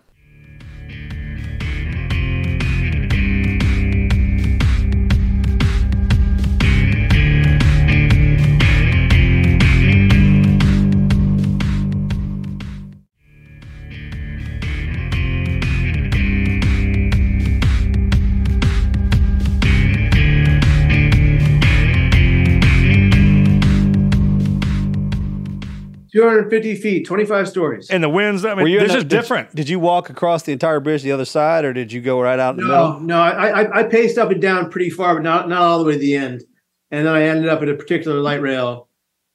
[26.19, 27.89] Two hundred fifty feet, twenty five stories.
[27.89, 28.43] And the winds.
[28.43, 29.55] I Were you this is did- different.
[29.55, 32.37] Did, you walk across the entire bridge the other side, or did you go right
[32.37, 32.99] out in the No, middle?
[33.01, 35.85] no, I, I I paced up and down pretty far, but not not all the
[35.85, 36.43] way to the end.
[36.91, 38.89] And then I ended up at a particular light rail.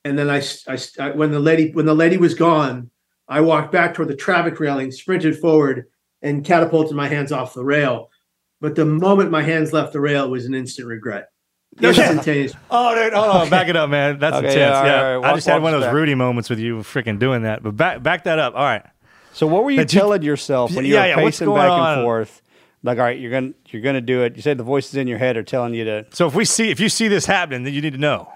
[0.05, 0.43] And then I,
[1.13, 2.91] when the lady when the lady was gone,
[3.29, 5.87] I walked back toward the traffic railing, sprinted forward,
[6.21, 8.11] and catapulted my hands off the rail.
[8.61, 11.29] But the moment my hands left the rail, it was an instant regret.
[11.81, 12.53] Instantaneous.
[12.71, 14.19] Oh, dude, hold on, back it up, man.
[14.19, 14.59] That's Okay, intense.
[14.59, 15.13] yeah, all right, Yeah, all right.
[15.15, 15.95] I Walk- just had one of those back.
[15.95, 17.63] Rudy moments with you, freaking doing that.
[17.63, 18.55] But back, back that up.
[18.55, 18.85] All right.
[19.33, 21.71] So what were you Did you- telling yourself when you Yeah, were yeah, pacing back
[21.71, 21.99] on?
[21.99, 22.41] and forth?
[22.85, 24.37] Like, all right, you're gonna you're gonna do it.
[24.37, 26.07] You said the voices in your head are telling you to.
[26.11, 28.29] So if we see, if you see this happening, then you need to know.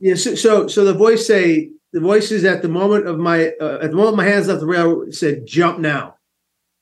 [0.00, 0.14] Yeah.
[0.14, 3.90] So, so, so the voice say the voices at the moment of my uh, at
[3.90, 6.16] the moment my hands left the rail said jump now.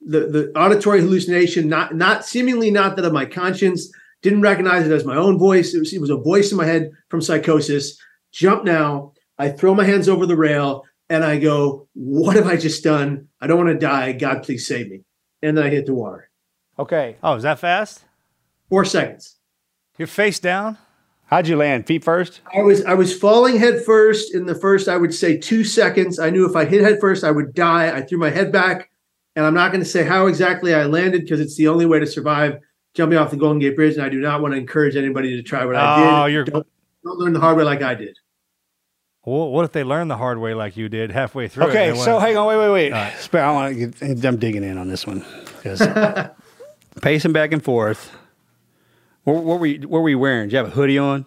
[0.07, 3.91] The the auditory hallucination, not not seemingly not that of my conscience,
[4.23, 5.75] didn't recognize it as my own voice.
[5.75, 7.99] It was, it was a voice in my head from psychosis.
[8.33, 9.13] Jump now.
[9.39, 13.29] I throw my hands over the rail and I go, what have I just done?
[13.41, 14.13] I don't want to die.
[14.13, 15.03] God, please save me.
[15.43, 16.31] And then I hit the water.
[16.79, 17.17] Okay.
[17.23, 18.05] Oh, is that fast?
[18.69, 19.37] Four seconds.
[19.99, 20.79] You're face down.
[21.27, 21.87] How'd you land?
[21.87, 22.41] Feet first.
[22.53, 26.19] I was I was falling head first in the first I would say two seconds.
[26.19, 27.97] I knew if I hit head first I would die.
[27.97, 28.91] I threw my head back,
[29.37, 32.01] and I'm not going to say how exactly I landed because it's the only way
[32.01, 32.59] to survive
[32.95, 33.95] jumping off the Golden Gate Bridge.
[33.95, 36.07] And I do not want to encourage anybody to try what I did.
[36.13, 36.67] Oh, you're- don't,
[37.05, 38.17] don't learn the hard way like I did.
[39.25, 41.65] Well, what if they learn the hard way like you did halfway through?
[41.65, 42.93] Okay, and so went- hang on, wait, wait, wait.
[42.93, 43.17] All right.
[43.19, 44.25] Spe- I want to get.
[44.25, 45.25] I'm digging in on this one
[45.57, 45.81] because
[47.03, 48.11] pacing back and forth.
[49.25, 49.87] What, what were you?
[49.87, 50.49] What were you wearing?
[50.49, 51.27] Did you have a hoodie on?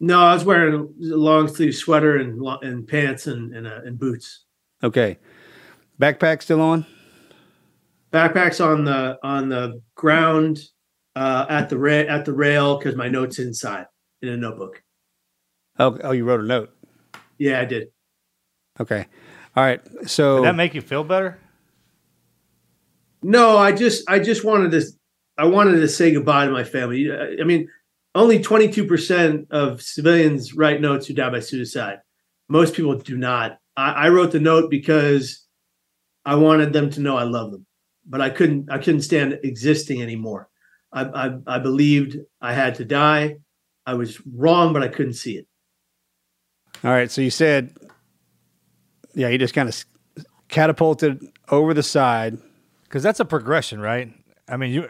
[0.00, 3.96] No, I was wearing a long sleeve sweater and and pants and and, uh, and
[3.96, 4.40] boots.
[4.82, 5.18] Okay.
[6.00, 6.84] Backpack still on?
[8.14, 10.60] Backpacks on the on the ground
[11.16, 13.86] uh, at the ra- at the rail because my notes inside
[14.22, 14.82] in a notebook.
[15.78, 16.70] Oh, oh, you wrote a note.
[17.38, 17.88] Yeah, I did.
[18.78, 19.06] Okay.
[19.56, 19.80] All right.
[20.06, 21.38] So Did that make you feel better?
[23.22, 24.82] No, I just I just wanted to
[25.36, 27.10] I wanted to say goodbye to my family.
[27.10, 27.68] I I mean,
[28.14, 31.98] only 22% of civilians write notes who die by suicide.
[32.48, 33.58] Most people do not.
[33.76, 35.46] I, I wrote the note because
[36.24, 37.66] I wanted them to know I love them,
[38.06, 40.48] but I couldn't I couldn't stand existing anymore.
[40.92, 43.36] I I, I believed I had to die.
[43.86, 45.46] I was wrong, but I couldn't see it.
[46.82, 47.10] All right.
[47.10, 47.74] So you said,
[49.14, 49.84] yeah, you just kind of
[50.48, 52.38] catapulted over the side.
[52.84, 54.12] Because that's a progression, right?
[54.48, 54.88] I mean, you.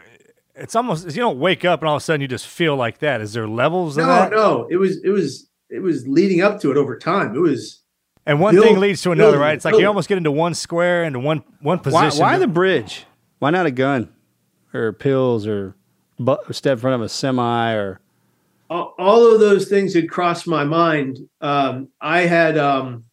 [0.57, 2.99] It's almost you don't wake up and all of a sudden you just feel like
[2.99, 3.19] that.
[3.19, 4.31] Is there levels of No, that?
[4.31, 7.35] no, it was it was it was leading up to it over time.
[7.35, 7.81] It was
[8.25, 9.55] And one Build- thing leads to another, build- right?
[9.55, 9.81] It's like build.
[9.81, 12.19] you almost get into one square into one one position.
[12.21, 13.05] why the bridge?
[13.39, 14.09] Why not a gun
[14.73, 15.75] or pills or
[16.19, 17.99] bu- step in front of a semi or
[18.69, 21.19] all all of those things had crossed my mind.
[21.39, 23.03] Um, I had um,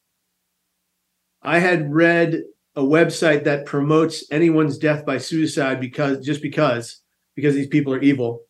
[1.42, 2.42] I had read
[2.75, 7.01] a website that promotes anyone's death by suicide because just because
[7.37, 8.40] because these people are evil.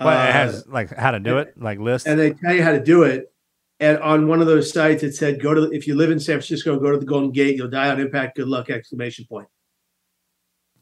[0.00, 2.06] Well, it Uh, has like how to do it, like list.
[2.06, 3.32] and they tell you how to do it.
[3.78, 6.18] And on one of those sites, it said, "Go to the, if you live in
[6.18, 7.56] San Francisco, go to the Golden Gate.
[7.56, 8.36] You'll die on impact.
[8.36, 9.48] Good luck!" Exclamation point.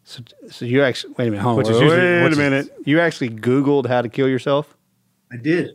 [0.04, 2.38] so, so you actually wait a minute, hold on, wait, usually- wait which a is-
[2.38, 2.72] minute.
[2.84, 4.76] You actually Googled how to kill yourself?
[5.32, 5.70] I did.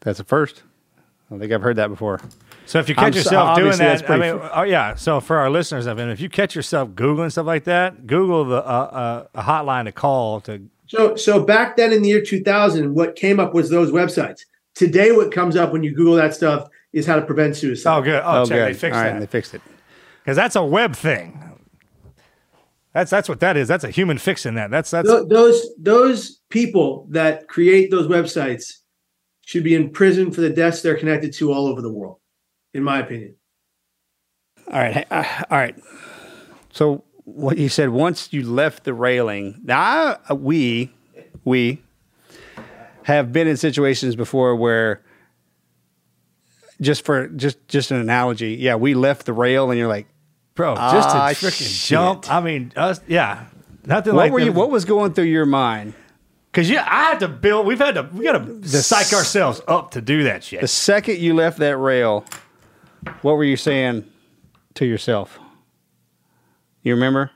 [0.00, 0.62] That's a first.
[0.98, 2.20] I don't think I've heard that before.
[2.66, 4.62] So if you I'm catch so- yourself doing obviously that's that, I pretty mean, oh
[4.62, 4.94] yeah.
[4.96, 8.44] So for our listeners, I mean, if you catch yourself googling stuff like that, Google
[8.44, 12.20] the uh, uh, a hotline to call to So so back then in the year
[12.22, 14.40] 2000, what came up was those websites.
[14.74, 17.96] Today, what comes up when you Google that stuff is how to prevent suicide.
[17.98, 18.22] Oh, good.
[18.24, 18.56] Oh, Oh, check.
[18.58, 18.68] good.
[18.68, 19.20] They fixed All right, that.
[19.20, 19.62] they fixed it.
[20.22, 21.42] Because that's a web thing.
[22.94, 23.68] That's that's what that is.
[23.68, 24.70] That's a human fixing that.
[24.70, 28.78] That's that's Tho- those those people that create those websites
[29.44, 32.18] should be in prison for the deaths they're connected to all over the world,
[32.74, 33.34] in my opinion.
[34.70, 35.76] All right, uh, all right.
[36.72, 39.60] So what you said once you left the railing.
[39.64, 40.92] Now I, uh, we
[41.44, 41.82] we
[43.14, 45.02] have been in situations before where
[46.80, 50.06] just for just just an analogy, yeah, we left the rail and you're like,
[50.54, 52.30] bro, just "Ah, a freaking shit." jump.
[52.30, 53.46] I mean, us, yeah,
[53.86, 54.52] nothing What like were you?
[54.52, 55.94] What was going through your mind?
[56.52, 57.66] Because yeah, I had to build.
[57.66, 58.02] We've had to.
[58.12, 60.60] We got to the psych ourselves up to do that shit.
[60.60, 62.26] The second you left that rail,
[63.22, 64.04] what were you saying
[64.74, 65.38] to yourself?
[66.82, 67.30] You remember?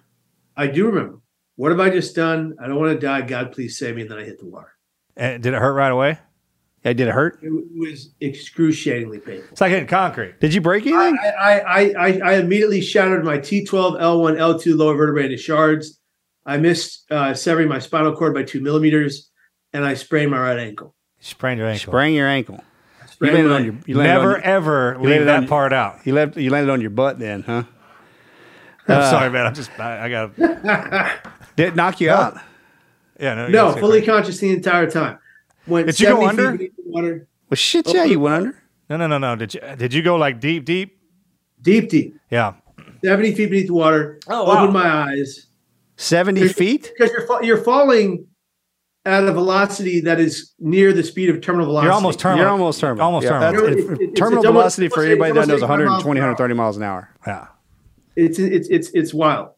[0.55, 1.21] I do remember.
[1.57, 2.57] What have I just done?
[2.63, 3.23] I don't want to die.
[3.23, 4.03] God, please save me.
[4.03, 4.73] And then I hit the water.
[5.17, 6.19] And did it hurt right away?
[6.85, 7.39] Yeah, did it hurt?
[7.43, 9.49] It was excruciatingly painful.
[9.53, 10.41] It's like hitting concrete.
[10.41, 11.17] Did you break anything?
[11.23, 16.01] I, I, I, I, I immediately shattered my T12, L1, L2 lower vertebrae into shards.
[16.45, 19.31] I missed uh, severing my spinal cord by two millimeters,
[19.73, 20.97] and I sprained my right ankle.
[21.21, 21.93] Sprained your ankle.
[21.93, 22.65] Sprained your ankle.
[23.21, 23.75] You landed on your.
[23.87, 26.01] You landed Never on your- ever you leave that on- part out.
[26.05, 26.37] You left.
[26.37, 27.63] You landed on your butt then, huh?
[28.89, 29.47] I'm Uh, sorry, man.
[29.47, 29.71] I'm just.
[29.79, 30.35] I, I got.
[31.57, 32.41] Did it knock you out?
[33.23, 33.49] Yeah, no.
[33.49, 35.19] No, yes, fully conscious the entire time.
[35.69, 36.59] Went Did you go 70 under?
[36.59, 38.63] beneath Water, Well, shit, yeah, oh, you went under.
[38.91, 39.37] No, no, no, no.
[39.37, 39.61] Did you?
[39.79, 40.99] Did you go like deep, deep?
[41.63, 42.55] deep, deep, Yeah.
[43.05, 44.19] 70 feet beneath the water.
[44.29, 44.59] Oh, wow.
[44.59, 45.47] Opened my eyes.
[45.97, 46.93] Seventy feet.
[46.99, 48.27] Because you're, fa- you're falling
[49.05, 51.87] at a velocity that is near the speed of terminal velocity.
[51.87, 52.43] You're almost terminal.
[52.45, 53.05] You're almost terminal.
[53.07, 53.53] Almost Yeah, terminal.
[53.67, 56.77] that's- It- if- terminal it's almost- velocity for anybody that knows 85 120, 130 miles
[56.77, 57.09] an hour.
[57.27, 57.47] Yeah.
[58.17, 59.51] it's it's it's it's wild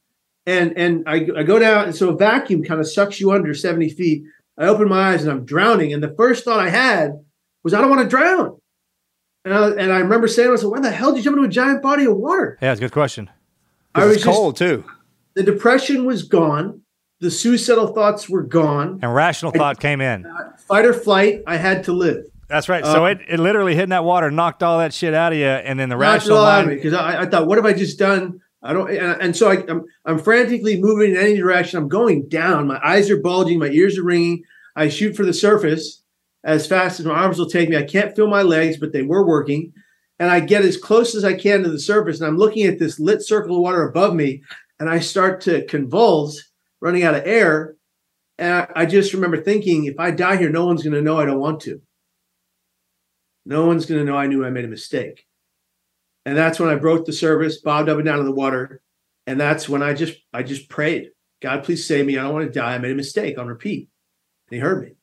[0.47, 3.55] and and I, I go down and so a vacuum kind of sucks you under
[3.55, 4.25] 70 feet
[4.59, 7.13] i open my eyes and i'm drowning and the first thought i had
[7.63, 8.59] was i don't want to drown
[9.47, 11.49] and I, and I remember saying to myself why the hell did you jump into
[11.49, 13.29] a giant body of water Yeah, it's a good question.
[13.95, 14.85] I was It's just- cold too.
[15.35, 16.81] the depression was gone
[17.21, 20.27] the suicidal thoughts were gone And rational thought came in.
[20.69, 22.85] fight or flight i had to live That's right.
[22.85, 25.47] So Uh, it, it literally hitting that water knocked all that shit out of you,
[25.47, 26.77] and then the rational all out of mind.
[26.79, 28.41] because I, I thought, what have I just done?
[28.65, 31.79] I don't, and, and so I, I'm, I'm frantically moving in any direction.
[31.79, 32.67] I'm going down.
[32.67, 33.59] My eyes are bulging.
[33.59, 34.43] My ears are ringing.
[34.75, 36.03] I shoot for the surface
[36.45, 37.77] as fast as my arms will take me.
[37.77, 39.73] I can't feel my legs, but they were working.
[40.19, 42.21] And I get as close as I can to the surface.
[42.21, 44.43] And I'm looking at this lit circle of water above me.
[44.81, 46.43] And I start to convulse,
[46.81, 47.77] running out of air.
[48.39, 51.19] And I, I just remember thinking, if I die here, no one's going to know
[51.19, 51.81] I don't want to.
[53.45, 55.27] No one's going to know I knew I made a mistake.
[56.27, 58.81] And that's when I broke the service, bobbed up and down in the water.
[59.27, 61.11] And that's when I just I just prayed,
[61.41, 62.19] God, please save me.
[62.19, 62.75] I don't want to die.
[62.75, 63.89] I made a mistake on repeat.
[64.51, 64.95] And he heard me.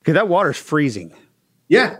[0.00, 1.12] Because that water's freezing.
[1.68, 1.96] Yeah.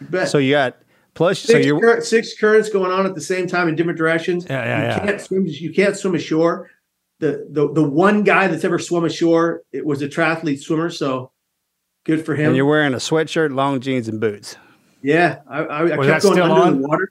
[0.00, 0.28] You bet.
[0.28, 0.78] So you got
[1.14, 1.40] plus.
[1.40, 4.46] So 6 you're current, six currents going on at the same time in different directions.
[4.48, 5.06] Yeah, yeah, you yeah.
[5.06, 5.46] can't swim.
[5.46, 6.70] You can't swim ashore.
[7.18, 10.90] The the the one guy that's ever swum ashore, it was a triathlete swimmer.
[10.90, 11.32] So
[12.04, 12.48] good for him.
[12.48, 14.56] and you're wearing a sweatshirt, long jeans, and boots.
[15.02, 16.80] Yeah, I, I, I kept going under on?
[16.80, 17.10] the water.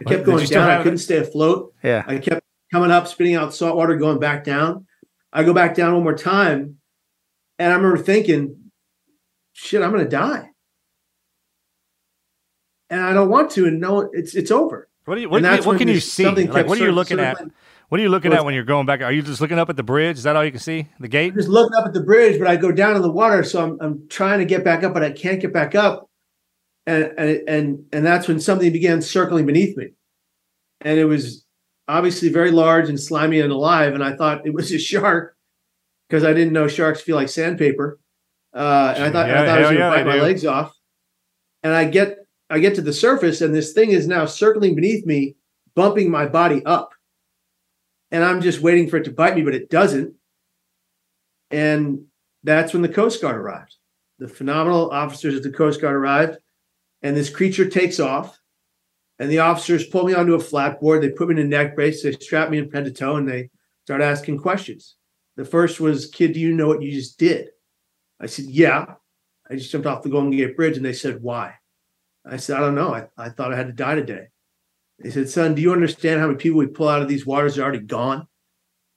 [0.00, 0.70] I kept going down.
[0.70, 1.72] I couldn't stay afloat.
[1.82, 2.02] Yeah.
[2.06, 4.86] I kept coming up, spitting out salt water, going back down.
[5.32, 6.76] I go back down one more time,
[7.58, 8.70] and I remember thinking,
[9.52, 10.50] "Shit, I'm going to die,"
[12.90, 13.66] and I don't want to.
[13.66, 14.88] And no, it's it's over.
[15.04, 15.28] What do you?
[15.28, 16.24] What, And you- that's what can you see?
[16.24, 17.36] Like, what are you cir- looking at?
[17.36, 17.52] circling.
[17.90, 19.02] What are you looking Well, at when you're going back?
[19.02, 20.16] Are you just looking up at the bridge?
[20.16, 20.88] Is that all you can see?
[20.98, 21.32] The gate?
[21.32, 23.62] I'm just looking up at the bridge, but I go down in the water, so
[23.62, 26.08] I'm I'm trying to get back up, but I can't get back up,
[26.86, 29.90] and and and and that's when something began circling beneath me,
[30.80, 31.44] and it was
[31.88, 35.36] obviously very large and slimy and alive, and I thought it was a shark
[36.08, 37.98] because I didn't know sharks feel like sandpaper,
[38.54, 40.44] uh, and I thought Yeah, I thought I was going to yeah, bite my legs
[40.44, 40.72] off,
[41.62, 42.18] and I get
[42.50, 45.36] I get to the surface, and this thing is now circling beneath me,
[45.74, 46.90] bumping my body up.
[48.10, 50.14] And I'm just waiting for it to bite me, but it doesn't.
[51.50, 52.04] And
[52.44, 53.74] that's when the Coast Guard arrived.
[54.18, 56.38] The phenomenal officers at the Coast Guard arrived,
[57.04, 58.36] and this creature takes off.
[59.20, 61.00] And the officers pull me onto a flat board.
[61.00, 62.02] They put me in a neck brace.
[62.02, 63.48] They strap me in head to toe, and they
[63.84, 64.96] start asking questions.
[65.36, 67.50] The first was, "Kid, do you know what you just did?"
[68.18, 68.94] I said, "Yeah."
[69.48, 71.54] I just jumped off the Golden Gate Bridge, and they said, "Why?"
[72.26, 72.92] I said, "I don't know.
[72.92, 74.26] I, I thought I had to die today."
[74.98, 77.58] They said, Son, do you understand how many people we pull out of these waters
[77.58, 78.26] are already gone?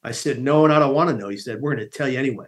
[0.03, 1.30] I said, No, and I don't want to know.
[1.30, 2.47] He said, We're going to tell you anyway.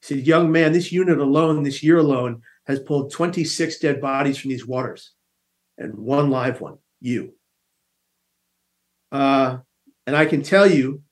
[0.00, 4.38] He said, Young man, this unit alone, this year alone, has pulled 26 dead bodies
[4.38, 5.12] from these waters
[5.78, 7.34] and one live one, you.
[9.10, 9.58] Uh,
[10.06, 11.02] and I can tell you,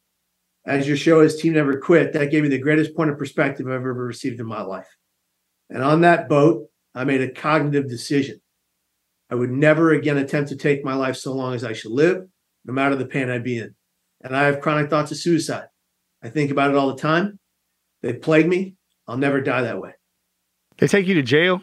[0.66, 3.66] as your show is Team Never Quit, that gave me the greatest point of perspective
[3.66, 4.88] I've ever received in my life.
[5.70, 8.40] And on that boat, I made a cognitive decision.
[9.30, 12.26] I would never again attempt to take my life so long as I should live,
[12.64, 13.74] no matter the pain I'd be in.
[14.22, 15.66] And I have chronic thoughts of suicide.
[16.22, 17.38] I think about it all the time.
[18.02, 18.76] They plague me.
[19.08, 19.92] I'll never die that way.
[20.78, 21.62] They take you to jail?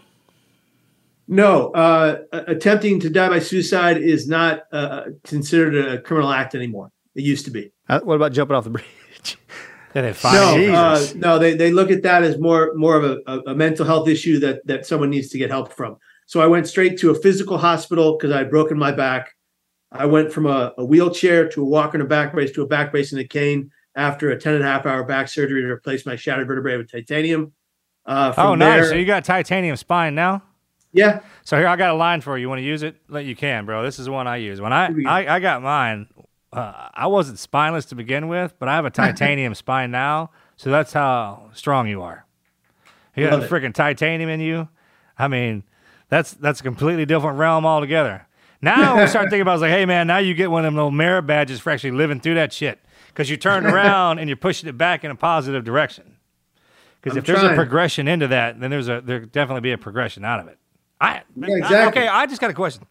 [1.28, 6.92] No, uh, attempting to die by suicide is not uh, considered a criminal act anymore.
[7.16, 7.72] It used to be.
[7.88, 9.38] Uh, what about jumping off the bridge?
[9.94, 13.20] Then they No, uh, no, they, they look at that as more more of a,
[13.28, 15.98] a, a mental health issue that that someone needs to get help from.
[16.26, 19.36] So I went straight to a physical hospital because I had broken my back.
[19.92, 22.68] I went from a, a wheelchair to a walker and a back brace to a
[22.68, 25.68] back brace and a cane after a 10 and a half hour back surgery to
[25.68, 27.54] replace my shattered vertebrae with titanium.
[28.06, 28.82] Uh, oh, nice.
[28.82, 30.44] there- So you got titanium spine now?
[30.92, 31.22] Yeah.
[31.44, 32.42] So here I got a line for you.
[32.44, 32.98] You want to use it?
[33.10, 33.82] Let you can, bro.
[33.84, 34.62] This is the one I use.
[34.62, 36.08] When I I, I got mine,
[36.52, 40.30] uh, I wasn't spineless to begin with, but I have a titanium spine now.
[40.56, 42.26] So that's how strong you are.
[43.16, 43.50] You got Love it.
[43.50, 44.70] freaking titanium in you.
[45.18, 45.64] I mean,
[46.10, 48.28] that's that's a completely different realm altogether.
[48.62, 50.76] Now we start thinking about, it's like, hey man, now you get one of them
[50.76, 54.38] little merit badges for actually living through that shit because you turned around and you're
[54.38, 56.13] pushing it back in a positive direction.
[57.04, 60.24] Because if there's a progression into that, then there's a there definitely be a progression
[60.24, 60.58] out of it.
[61.02, 62.02] I, Yeah, exactly.
[62.04, 62.84] okay, I just got a question.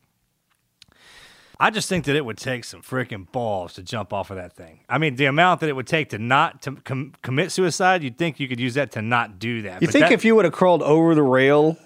[1.59, 4.55] I just think that it would take some freaking balls to jump off of that
[4.55, 4.81] thing.
[4.89, 8.19] I mean, the amount that it would take to not to com- commit suicide, you'd
[8.19, 9.81] think you could use that to not do that.
[9.81, 11.79] You think that- if you would have crawled over the rail,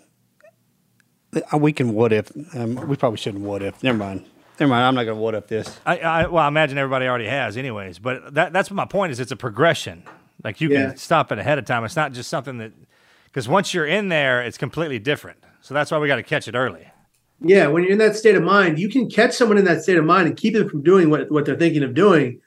[1.53, 2.33] uh, we can what if?
[2.57, 3.83] Um, we probably shouldn't what if.
[3.83, 4.25] Never mind.
[4.59, 4.85] Never mind.
[4.85, 5.79] I'm not going to what if this.
[5.85, 7.99] I, I well, I imagine everybody already has, anyways.
[7.99, 9.13] But that that's my point.
[9.13, 10.05] Is it's a progression.
[10.45, 10.89] Like you Yeah.
[10.89, 11.85] can stop it ahead of time.
[11.85, 12.73] It's not just something that
[13.25, 15.39] because once you're in there, it's completely different.
[15.61, 16.87] So that's why we got to catch it early.
[17.41, 19.99] Yeah, when you're in that state of mind, you can catch someone in that state
[19.99, 22.41] of mind and keep them from doing what, what they're thinking of doing.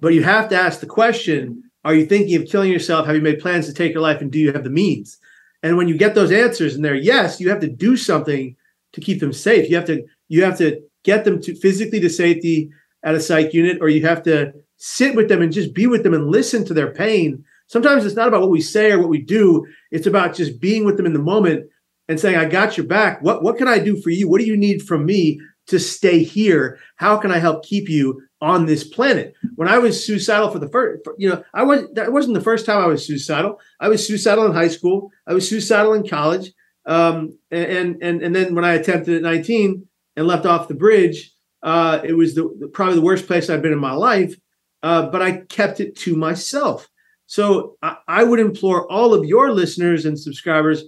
[0.00, 3.06] But you have to ask the question Are you thinking of killing yourself?
[3.06, 4.20] Have you made plans to take your life?
[4.20, 5.18] And do you have the means?
[5.62, 8.56] And when you get those answers and they're yes, you have to do something
[8.94, 9.70] to keep them safe.
[9.70, 12.70] You have to you have to get them to physically to safety
[13.04, 14.52] at a psych unit, or you have to
[14.84, 17.44] sit with them and just be with them and listen to their pain.
[17.68, 19.64] Sometimes it's not about what we say or what we do.
[19.92, 21.70] It's about just being with them in the moment
[22.08, 23.22] and saying, I got your back.
[23.22, 24.28] What what can I do for you?
[24.28, 26.80] What do you need from me to stay here?
[26.96, 29.34] How can I help keep you on this planet?
[29.54, 32.66] When I was suicidal for the first, you know, I was that wasn't the first
[32.66, 33.60] time I was suicidal.
[33.78, 35.12] I was suicidal in high school.
[35.28, 36.50] I was suicidal in college.
[36.86, 41.32] Um, and and and then when I attempted at 19 and left off the bridge,
[41.62, 44.34] uh, it was the, probably the worst place I've been in my life.
[44.82, 46.88] Uh, but I kept it to myself.
[47.26, 50.84] So I, I would implore all of your listeners and subscribers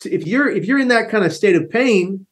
[0.00, 2.26] to, if you're if you're in that kind of state of pain,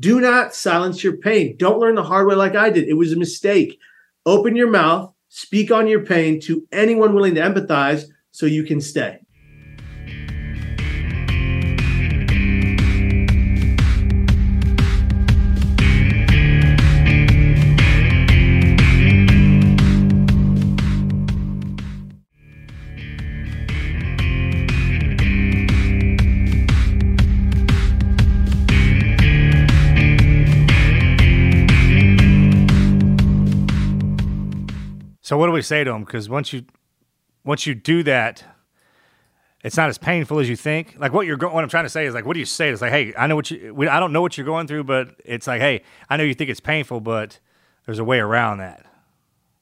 [0.00, 1.56] do not silence your pain.
[1.56, 2.88] Don't learn the hard way like I did.
[2.88, 3.78] It was a mistake.
[4.26, 8.80] Open your mouth, speak on your pain to anyone willing to empathize so you can
[8.80, 9.23] stay.
[35.34, 36.04] So what do we say to them?
[36.04, 36.62] Because once you
[37.44, 38.44] once you do that,
[39.64, 40.94] it's not as painful as you think.
[40.96, 42.68] Like what you're going, what I'm trying to say is like, what do you say?
[42.68, 44.84] It's like, hey, I know what you, we, I don't know what you're going through,
[44.84, 47.40] but it's like, hey, I know you think it's painful, but
[47.84, 48.86] there's a way around that.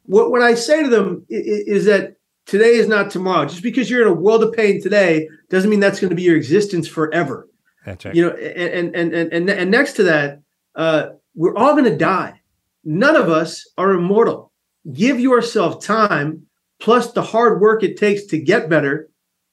[0.04, 3.46] What what I say to them i- i- is that today is not tomorrow.
[3.46, 6.20] Just because you're in a world of pain today doesn't mean that's going to be
[6.22, 7.48] your existence forever.
[7.86, 8.14] That's right.
[8.14, 10.42] You know, and and and and, and next to that,
[10.74, 12.42] uh, we're all going to die.
[12.84, 14.51] None of us are immortal.
[14.92, 16.46] Give yourself time,
[16.80, 19.08] plus the hard work it takes to get better,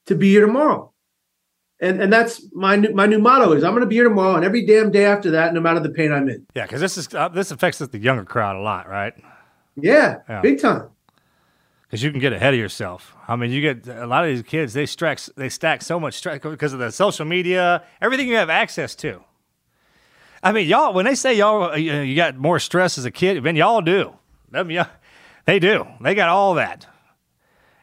[0.07, 0.91] to be here tomorrow.
[1.81, 4.35] And and that's my new, my new motto is I'm going to be here tomorrow
[4.35, 6.45] and every damn day after that, no matter the pain I'm in.
[6.55, 9.13] Yeah, because this is uh, this affects the younger crowd a lot, right?
[9.75, 10.41] Yeah, Yeah.
[10.41, 10.89] big time.
[11.83, 13.15] Because you can get ahead of yourself.
[13.27, 14.73] I mean, you get a lot of these kids.
[14.73, 18.49] They stack they stack so much stress because of the social media, everything you have
[18.49, 19.21] access to.
[20.43, 23.05] I mean, y'all when they say y'all uh, you, know, you got more stress as
[23.05, 24.15] a kid, man, y'all do.
[24.51, 24.87] Them, y'all-
[25.45, 25.85] they do.
[26.01, 26.85] They got all that,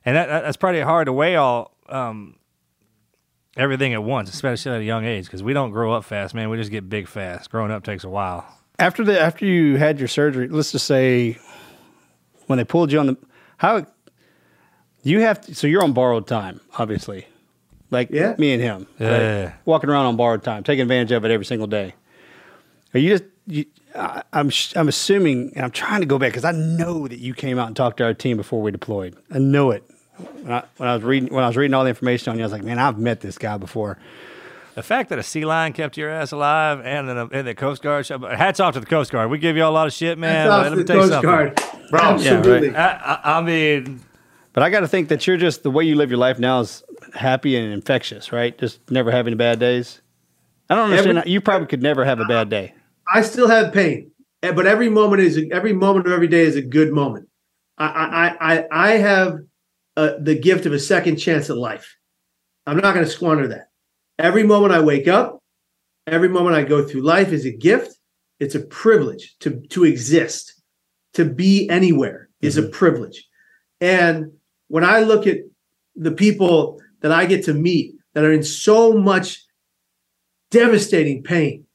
[0.05, 2.37] and that, that- that's probably hard to weigh all um,
[3.57, 5.25] everything at once, especially at a young age.
[5.27, 6.49] Because we don't grow up fast, man.
[6.51, 7.51] We just get big fast.
[7.51, 8.47] Growing up takes a while.
[8.79, 11.39] After the after you had your surgery, let's just say
[12.47, 13.17] when they pulled you on the
[13.57, 13.87] how
[15.03, 17.27] you have to, so you're on borrowed time, obviously.
[17.91, 18.35] Like Yeah.
[18.39, 18.87] me and him.
[18.99, 19.09] right?
[19.21, 19.53] Yeah.
[19.65, 21.95] Walking around on borrowed time, taking advantage of it every single day.
[22.93, 23.65] Are you just you,
[23.97, 27.19] I, I'm sh- I'm assuming and I'm trying to go back because I know that
[27.19, 29.17] you came out and talked to our team before we deployed.
[29.31, 29.83] I know it.
[30.43, 32.45] When I, when I was reading when I was reading all the information on you,
[32.45, 33.99] I was like, man, I've met this guy before.
[34.75, 37.83] The fact that a sea lion kept your ass alive and then and the Coast
[37.83, 39.31] Guard, hats off to the Coast Guard.
[39.31, 40.49] We give you a lot of shit, man.
[40.49, 41.31] Hats off Let to me the tell you Coast something.
[41.31, 41.91] Guard.
[41.91, 42.01] bro.
[42.01, 42.77] Absolutely.
[42.77, 44.01] I, I, I mean,
[44.53, 46.61] But I got to think that you're just the way you live your life now
[46.61, 46.83] is
[47.15, 48.57] happy and infectious, right?
[48.59, 50.03] Just never having bad days.
[50.69, 51.19] I don't understand.
[51.19, 52.75] Every- you probably could never have a bad day.
[53.09, 54.11] I still have pain,
[54.43, 57.29] eh, but every moment is every moment of every day is a good moment.
[57.79, 57.87] I
[58.41, 59.39] I I, I have
[59.97, 61.97] uh, the gift of a second chance at life.
[62.67, 63.69] I'm not going to squander that.
[64.19, 65.43] Every moment I wake up,
[66.07, 67.97] every moment I go through life is a gift.
[68.41, 70.61] It's a privilege to to exist,
[71.15, 73.27] to be anywhere is a privilege.
[73.81, 74.33] And
[74.69, 75.39] when I look at
[75.95, 79.45] the people that I get to meet that are in so much
[80.51, 81.66] devastating pain,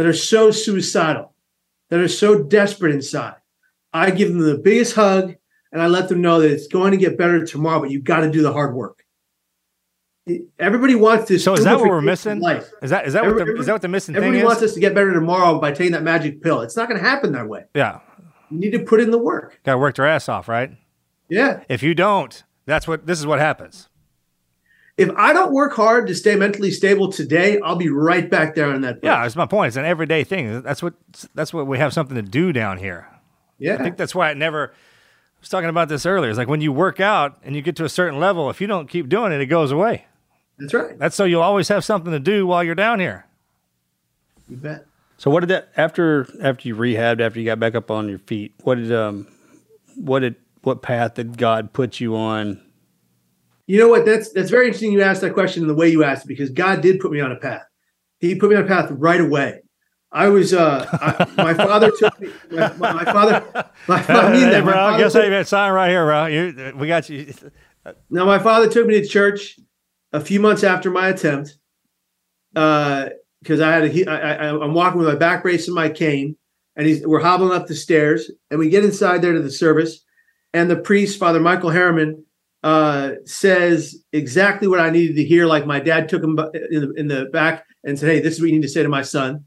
[0.00, 1.34] that are so suicidal,
[1.90, 3.34] that are so desperate inside.
[3.92, 5.34] I give them the biggest hug
[5.72, 8.20] and I let them know that it's going to get better tomorrow, but you've got
[8.20, 9.04] to do the hard work.
[10.58, 11.44] Everybody wants this.
[11.44, 12.40] So is that what we're missing?
[12.40, 12.70] Life.
[12.80, 14.26] Is that is that what the, is that what the missing thing is.
[14.26, 14.46] Everybody is?
[14.46, 16.62] wants us to get better tomorrow by taking that magic pill.
[16.62, 17.64] It's not going to happen that way.
[17.74, 18.00] yeah,
[18.50, 19.60] You need to put in the work.
[19.64, 20.70] got to work their ass off, right?
[21.28, 21.62] Yeah.
[21.68, 23.90] If you don't, that's what this is what happens.
[25.00, 28.70] If I don't work hard to stay mentally stable today, I'll be right back there
[28.70, 28.98] on that.
[29.02, 29.68] Yeah, that's my point.
[29.68, 30.60] It's an everyday thing.
[30.60, 30.92] That's what
[31.34, 33.08] that's what we have something to do down here.
[33.58, 33.74] Yeah.
[33.74, 34.68] I think that's why it never.
[34.68, 36.28] I was talking about this earlier.
[36.28, 38.66] It's like when you work out and you get to a certain level, if you
[38.66, 40.04] don't keep doing it, it goes away.
[40.58, 40.98] That's right.
[40.98, 43.24] That's so you'll always have something to do while you're down here.
[44.50, 44.84] You bet.
[45.16, 48.18] So what did that after after you rehabbed after you got back up on your
[48.18, 48.52] feet?
[48.64, 49.28] What did um
[49.96, 52.60] what did what path did God put you on?
[53.70, 54.04] You know what?
[54.04, 54.90] That's that's very interesting.
[54.90, 57.20] You asked that question in the way you asked it because God did put me
[57.20, 57.62] on a path.
[58.18, 59.60] He put me on a path right away.
[60.10, 62.30] I was uh, I, my father took me.
[62.50, 63.68] My, my, my father.
[63.86, 64.64] My, I mean hey, that.
[64.64, 66.26] My bro, father guess took- I sign right here, bro.
[66.26, 67.32] You, we got you.
[68.10, 69.58] Now, my father took me to church
[70.12, 71.56] a few months after my attempt
[72.52, 75.88] because I had a, he, I, I, I'm walking with my back brace and my
[75.88, 76.36] cane,
[76.76, 80.04] and he's we're hobbling up the stairs, and we get inside there to the service,
[80.52, 82.22] and the priest, Father Michael Harriman,
[82.62, 85.46] uh, says exactly what I needed to hear.
[85.46, 86.38] Like my dad took him
[86.70, 88.82] in the, in the back and said, "Hey, this is what you need to say
[88.82, 89.44] to my son."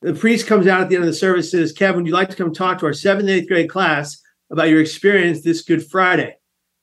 [0.00, 2.30] The priest comes out at the end of the service says, "Kevin, would you like
[2.30, 4.20] to come talk to our seventh and eighth grade class
[4.50, 6.36] about your experience this Good Friday?"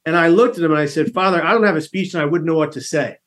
[0.06, 2.24] And I looked at him and I said, Father, I don't have a speech and
[2.24, 3.18] I wouldn't know what to say.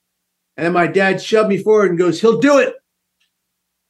[0.56, 2.74] And my dad shoved me forward and goes, He'll do it.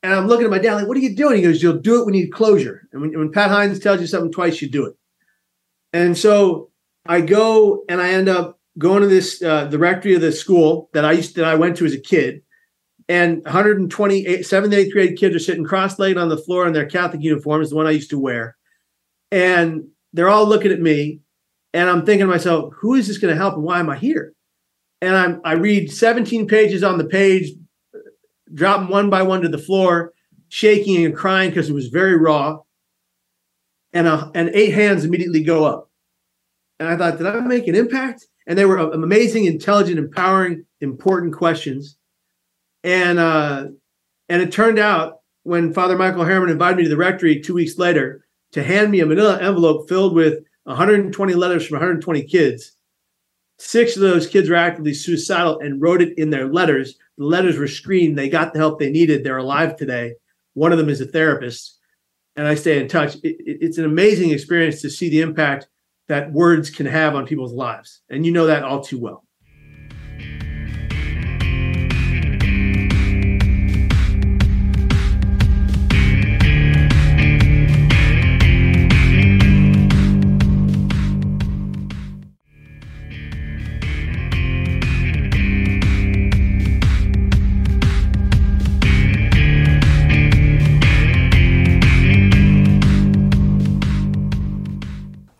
[0.02, 1.36] And I'm looking at my dad like, What are you doing?
[1.36, 2.88] He goes, You'll do it when you need closure.
[2.92, 4.94] And when, when Pat Hines tells you something twice, you do it.
[5.92, 6.70] And so
[7.06, 10.88] I go and I end up going to this uh, the rectory of the school
[10.94, 12.42] that I used that I went to as a kid.
[13.08, 17.22] And 128 seventh, eighth grade kids are sitting cross-legged on the floor in their Catholic
[17.22, 18.56] uniforms, the one I used to wear.
[19.30, 21.20] And they're all looking at me.
[21.74, 23.96] And I'm thinking to myself, who is this going to help and why am I
[23.96, 24.34] here?
[25.00, 27.50] And I'm I read 17 pages on the page,
[28.54, 30.12] drop them one by one to the floor,
[30.48, 32.58] shaking and crying because it was very raw.
[33.92, 35.90] And uh, and eight hands immediately go up.
[36.78, 38.26] And I thought, did I make an impact?
[38.46, 41.96] And they were uh, amazing, intelligent, empowering, important questions.
[42.82, 43.66] And uh,
[44.28, 47.78] and it turned out when Father Michael Harriman invited me to the rectory two weeks
[47.78, 52.72] later to hand me a manila envelope filled with 120 letters from 120 kids.
[53.58, 56.96] Six of those kids were actively suicidal and wrote it in their letters.
[57.18, 58.18] The letters were screened.
[58.18, 59.22] They got the help they needed.
[59.22, 60.14] They're alive today.
[60.54, 61.78] One of them is a therapist,
[62.34, 63.16] and I stay in touch.
[63.22, 65.68] It- it- it's an amazing experience to see the impact
[66.12, 69.24] that words can have on people's lives, and you know that all too well.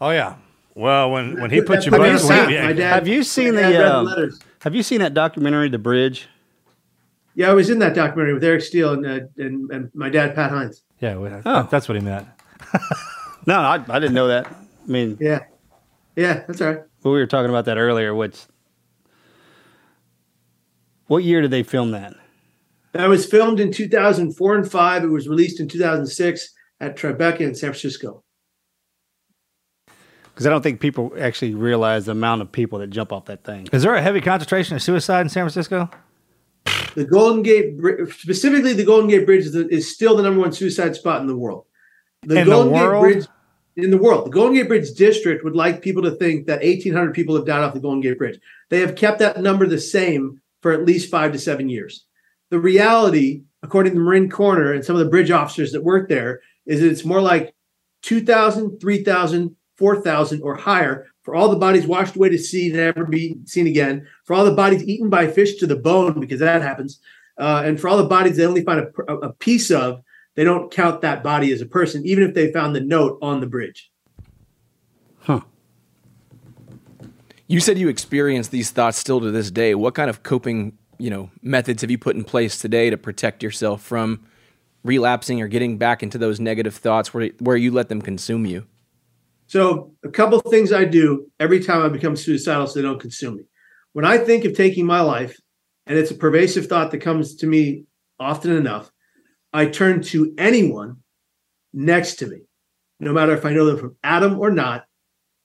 [0.01, 0.42] Oh yeah.
[0.75, 3.23] Well, when when he put your Have butt, you seen- yeah, my dad- have you
[3.23, 4.39] seen my dad read the the um, letters.
[4.63, 6.29] Have you seen that documentary, The Bridge?
[7.35, 10.35] Yeah, I was in that documentary with Eric Steel and uh, and, and my dad,
[10.35, 10.83] Pat Hines.
[11.01, 11.69] yeah, well, Oh.
[11.71, 12.27] that's what he meant.
[13.45, 14.47] No, I, I didn't know that.
[14.47, 15.41] I mean, Yeah,
[16.15, 16.83] yeah, that's all right.
[17.03, 18.15] well, we were talking about that earlier.
[18.15, 18.47] What's
[21.07, 22.15] what year did they film that?
[22.93, 25.05] That was filmed in 2004 and 5.
[25.05, 28.23] It was released in 2006 at Tribeca in San Francisco.
[30.33, 33.45] Because I don't think people actually realize the amount of people that jump off that
[33.45, 33.69] thing.
[33.73, 35.91] Is there a heavy concentration of suicide in San Francisco?
[36.95, 37.75] The Golden Gate,
[38.13, 41.27] specifically the Golden Gate Bridge, is, the, is still the number one suicide spot in
[41.27, 41.67] the world.
[42.23, 43.05] The In the Golden world?
[43.05, 43.27] Gate Bridge,
[43.77, 44.27] in the world.
[44.27, 47.63] The Golden Gate Bridge District would like people to think that 1,800 people have died
[47.63, 48.39] off the Golden Gate Bridge.
[48.69, 52.07] They have kept that number the same for at least five to seven years.
[52.51, 56.41] The reality, according to Marin Coroner and some of the bridge officers that work there,
[56.67, 57.55] is that it's more like
[58.03, 63.37] 2,000, 3,000, 4,000 or higher for all the bodies washed away to sea, never be
[63.45, 67.01] seen again, for all the bodies eaten by fish to the bone, because that happens,
[67.39, 70.03] uh, and for all the bodies they only find a, a piece of,
[70.35, 73.41] they don't count that body as a person, even if they found the note on
[73.41, 73.91] the bridge.
[75.21, 75.41] Huh.
[77.47, 79.75] You said you experience these thoughts still to this day.
[79.75, 83.43] What kind of coping, you know, methods have you put in place today to protect
[83.43, 84.25] yourself from
[84.83, 88.67] relapsing or getting back into those negative thoughts where where you let them consume you?
[89.53, 92.99] So, a couple of things I do every time I become suicidal so they don't
[92.99, 93.43] consume me.
[93.93, 95.39] When I think of taking my life,
[95.85, 97.85] and it's a pervasive thought that comes to me
[98.19, 98.91] often enough,
[99.53, 101.03] I turn to anyone
[101.75, 102.39] next to me,
[102.99, 104.87] no matter if I know them from Adam or not,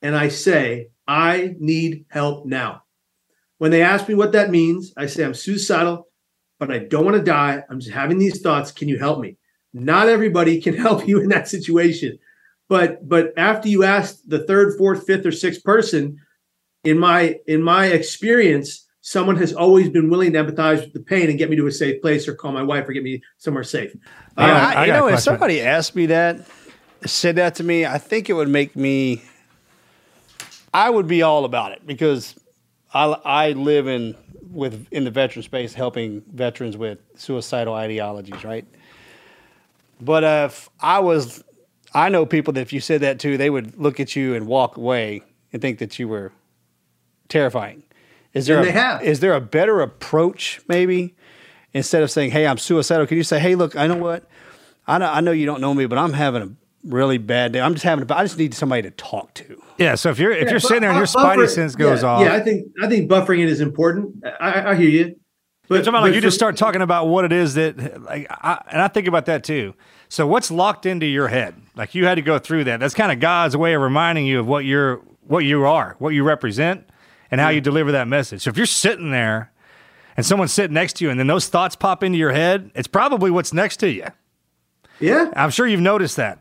[0.02, 2.84] and I say, I need help now.
[3.58, 6.08] When they ask me what that means, I say, I'm suicidal,
[6.62, 7.62] but I don't want to die.
[7.70, 8.72] I'm just having these thoughts.
[8.72, 9.36] Can you help me?
[9.74, 12.18] Not everybody can help you in that situation.
[12.70, 16.20] But but after you ask the third, fourth, fifth, or sixth person,
[16.84, 21.30] in my in my experience, someone has always been willing to empathize with the pain
[21.30, 23.64] and get me to a safe place or call my wife or get me somewhere
[23.64, 23.96] safe.
[24.38, 26.46] Yeah, Uh, I, you know, if somebody asked me that,
[27.06, 29.24] said that to me, I think it would make me.
[30.74, 32.36] I would be all about it because
[32.94, 34.16] I, I live in
[34.52, 38.66] with in the veteran space, helping veterans with suicidal ideologies, right?
[40.00, 41.44] But uh, if I was,
[41.98, 44.46] I know people that if you said that to, they would look at you and
[44.48, 46.32] walk away and think that you were
[47.30, 47.84] terrifying.
[48.34, 49.04] Is there And a, have.
[49.04, 51.16] is there a better approach maybe
[51.74, 53.08] instead of saying, "Hey, I'm suicidal"?
[53.08, 54.30] Can you say, "Hey, look, I know what,
[54.86, 56.50] I know, I know you don't know me, but I'm having a
[56.84, 57.62] really bad day.
[57.62, 59.96] I'm just having, a, I just need somebody to talk to." Yeah.
[59.96, 62.10] So if you're if Yeah, you're sitting there and your bu- spidey sense goes yeah,
[62.10, 64.24] off, Yeah, I think I think buffering it is important.
[64.40, 65.16] I, I hear you.
[65.70, 68.28] But, But, like but you for- just start talking about what it is that, like,
[68.30, 69.74] I, and I think about that too.
[70.10, 71.56] So what's locked into your head?
[71.76, 72.80] Like you had to go through that.
[72.80, 76.10] That's kind of God's way of reminding you of what you're, what you are, what
[76.10, 76.90] you represent,
[77.30, 78.44] and how you deliver that message.
[78.44, 79.52] So if you're sitting there,
[80.16, 82.88] and someone's sitting next to you, and then those thoughts pop into your head, it's
[82.88, 84.08] probably what's next to you.
[85.00, 86.40] Yeah, I'm sure you've noticed that.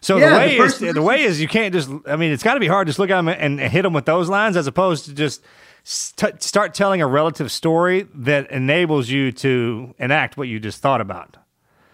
[0.00, 1.90] So Yeah, the way the is the way is you can't just.
[2.06, 3.82] I mean, it's got to be hard to just look at them and, and hit
[3.82, 5.42] them with those lines, as opposed to just
[5.82, 11.00] st- start telling a relative story that enables you to enact what you just thought
[11.00, 11.36] about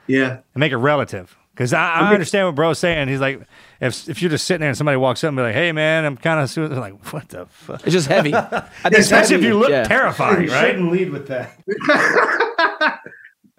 [0.06, 0.30] Yeah.
[0.54, 1.36] and make it relative.
[1.54, 3.06] Because I, I understand what bro's saying.
[3.06, 3.40] He's like,
[3.80, 6.04] if if you're just sitting there and somebody walks up and be like, "Hey, man,
[6.04, 7.80] I'm kind of," like, what the fuck?
[7.84, 8.34] It's just heavy.
[8.34, 9.84] I think Especially if you look yeah.
[9.84, 10.66] terrified, You right?
[10.72, 11.56] shouldn't lead with that.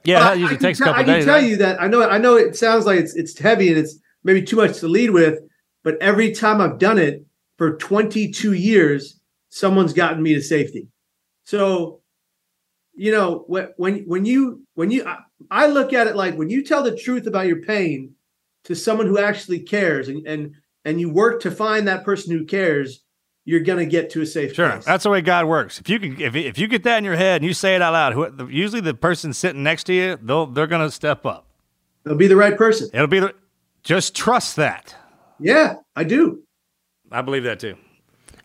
[0.04, 1.26] Yeah, that I- usually I can takes a tell- couple I can days.
[1.26, 1.50] tell right?
[1.50, 2.08] you that I know.
[2.08, 5.10] I know it sounds like it's it's heavy and it's maybe too much to lead
[5.12, 5.40] with,
[5.84, 7.26] but every time I've done it
[7.58, 9.20] for 22 years,
[9.50, 10.90] someone's gotten me to safety.
[11.46, 12.02] So,
[12.94, 15.08] you know, when when when you when you
[15.52, 18.16] I, I look at it like when you tell the truth about your pain
[18.66, 22.46] to someone who actually cares, and and and you work to find that person who
[22.46, 23.04] cares,
[23.46, 24.86] you're gonna get to a safe Sure, place.
[24.86, 25.80] that's the way God works.
[25.80, 27.82] If you can, if if you get that in your head and you say it
[27.82, 31.48] out loud, who, usually the person sitting next to you, they'll they're gonna step up.
[32.04, 32.90] They'll be the right person.
[32.94, 33.34] It'll be the.
[33.84, 34.96] Just trust that.
[35.40, 36.42] Yeah, I do.
[37.12, 37.76] I believe that too.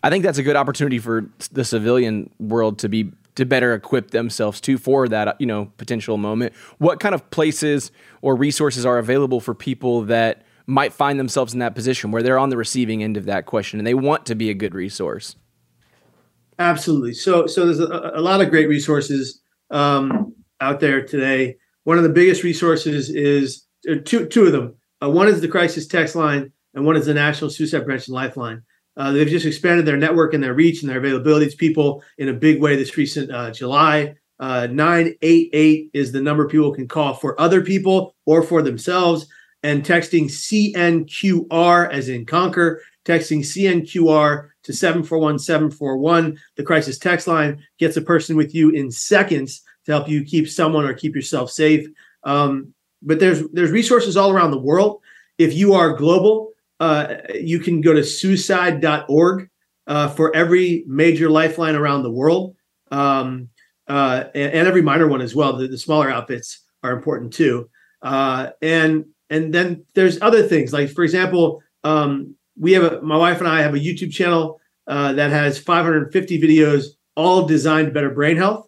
[0.02, 4.10] I think that's a good opportunity for the civilian world to be to better equip
[4.10, 6.54] themselves to for that you know potential moment.
[6.78, 7.90] What kind of places
[8.22, 12.38] or resources are available for people that might find themselves in that position where they're
[12.38, 15.34] on the receiving end of that question and they want to be a good resource?
[16.58, 17.14] Absolutely.
[17.14, 21.56] So, so there's a, a lot of great resources um, out there today.
[21.84, 24.76] One of the biggest resources is uh, two two of them.
[25.02, 28.62] Uh, one is the crisis text line, and one is the National Suicide Prevention Lifeline.
[28.96, 32.28] Uh, they've just expanded their network and their reach and their availability to people in
[32.28, 34.14] a big way this recent uh, July.
[34.38, 39.26] Uh, 988 is the number people can call for other people or for themselves.
[39.62, 46.38] And texting CNQR as in conquer, texting CNQR to 741 741.
[46.56, 50.48] The crisis text line gets a person with you in seconds to help you keep
[50.48, 51.86] someone or keep yourself safe.
[52.24, 52.72] Um,
[53.02, 55.00] but there's there's resources all around the world.
[55.38, 56.49] If you are global,
[56.80, 59.48] uh, you can go to suicide.org
[59.86, 62.56] uh, for every major lifeline around the world,
[62.90, 63.48] um,
[63.86, 65.56] uh, and, and every minor one as well.
[65.56, 67.68] The, the smaller outfits are important too.
[68.02, 73.16] Uh, and and then there's other things like, for example, um, we have a, my
[73.16, 77.92] wife and I have a YouTube channel uh, that has 550 videos, all designed to
[77.92, 78.66] better brain health.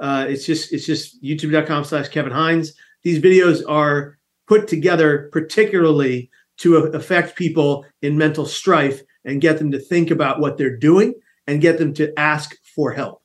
[0.00, 2.72] It's just it's just youtube.com slash Kevin Hines.
[3.02, 6.30] These videos are put together particularly
[6.60, 11.14] to affect people in mental strife and get them to think about what they're doing
[11.46, 13.22] and get them to ask for help.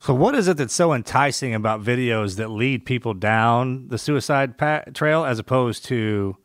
[0.00, 4.58] So, what is it that's so enticing about videos that lead people down the suicide
[4.58, 6.36] pa- trail as opposed to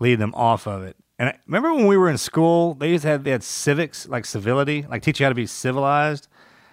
[0.00, 0.96] lead them off of it?
[1.18, 4.08] And I, remember when we were in school, they used to have they had civics,
[4.08, 6.28] like civility, like teach you how to be civilized,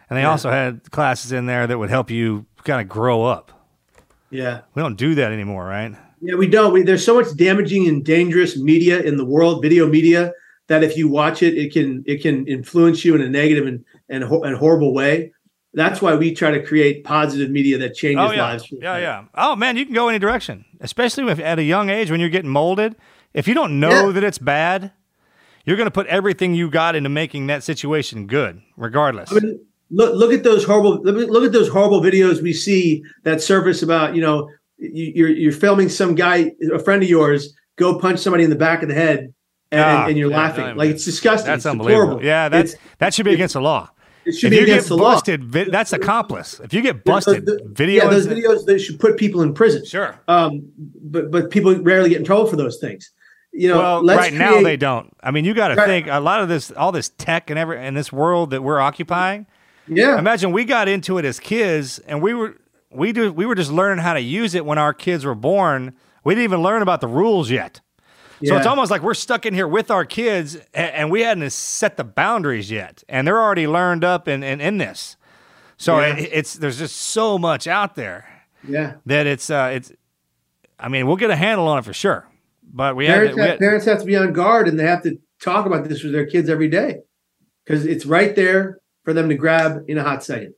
[0.10, 0.32] and they Yeah.
[0.32, 3.52] also had classes in there that would help you kind of grow up.
[4.30, 4.62] Yeah.
[4.74, 5.96] We don't do that anymore, right?
[6.22, 6.72] Yeah, we don't.
[6.74, 10.34] We, there's so much damaging and dangerous media in the world, video media,
[10.67, 13.84] that if you watch it, it can it can influence you in a negative and
[14.09, 15.34] and, ho- and horrible way.
[15.74, 18.67] That's why we try to create positive media that changes oh yeah, lives.
[18.72, 19.24] yeah, yeah.
[19.36, 22.30] Oh man, you can go any direction, especially if at a young age when you're
[22.30, 22.95] getting molded.
[23.34, 24.11] If you don't know Yeah.
[24.11, 24.91] that it's bad,
[25.65, 29.32] you're going to put everything you got into making that situation good, regardless.
[29.32, 32.51] I mean, look look at those horrible look at- look at those horrible videos we
[32.53, 34.49] see that surface about you know
[34.82, 38.56] you, you're you're filming some guy a friend of yours go punch somebody in the
[38.56, 39.34] back of the head
[39.72, 41.48] and, Ah, and you're yeah, laughing no, like it's disgusting.
[41.48, 42.02] That's it's unbelievable.
[42.18, 42.26] deplorable.
[42.26, 43.90] Yeah, that's It's- that should be against the law.
[44.26, 45.14] It should if be you against get the law.
[45.18, 46.60] If you get busted, vi- that's accomplice.
[46.64, 48.04] If you get busted, Those- video.
[48.04, 49.84] yeah, those videos they should put people in prison.
[49.86, 50.20] Sure.
[50.28, 50.64] Um,
[51.02, 53.10] but but people rarely get in trouble for those things.
[53.54, 55.12] You know, well, let's right now they don't.
[55.24, 55.86] I mean, you got to Right.
[55.88, 58.80] think a lot of this, all this tech and every in this world that we're
[58.80, 59.46] occupying.
[59.88, 60.18] Yeah.
[60.20, 62.56] Imagine we got into it as kids, and we were
[62.94, 65.94] we do we were just learning how to use it when our kids were born.
[66.24, 67.82] We didn't even learn about the rules yet.
[68.44, 71.48] So it's almost like we're stuck in here with our kids, and, and we hadn't
[71.52, 75.16] set the boundaries yet, and they're already learned up in in, in this.
[75.78, 76.16] So Yeah.
[76.18, 78.28] it, it's there's just so much out there
[78.68, 78.94] Yeah.
[79.06, 79.92] that it's uh it's.
[80.80, 82.28] I mean, we'll get a handle on it for sure,
[82.64, 84.88] but we have, parents, we have, have parents have to be on guard and they
[84.88, 87.02] have to talk about this with their kids every day
[87.64, 90.56] because it's right there for them to grab in a hot second.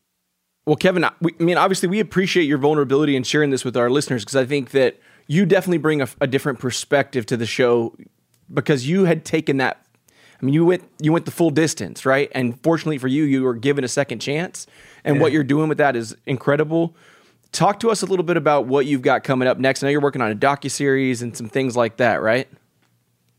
[0.65, 3.75] Well, Kevin, I we- I mean, obviously, we appreciate your vulnerability and sharing this with
[3.75, 4.97] our listeners because I think that
[5.27, 7.95] you definitely bring a, a different perspective to the show
[8.53, 9.85] because you had taken that.
[10.41, 12.29] I mean, you went you went the full distance, right?
[12.33, 14.67] And fortunately for you, you were given a second chance,
[15.03, 16.95] and what you're doing with that is incredible.
[17.51, 19.83] Talk to us a little bit about what you've got coming up next.
[19.83, 22.47] I know you're working on a docu series and some things like that, right?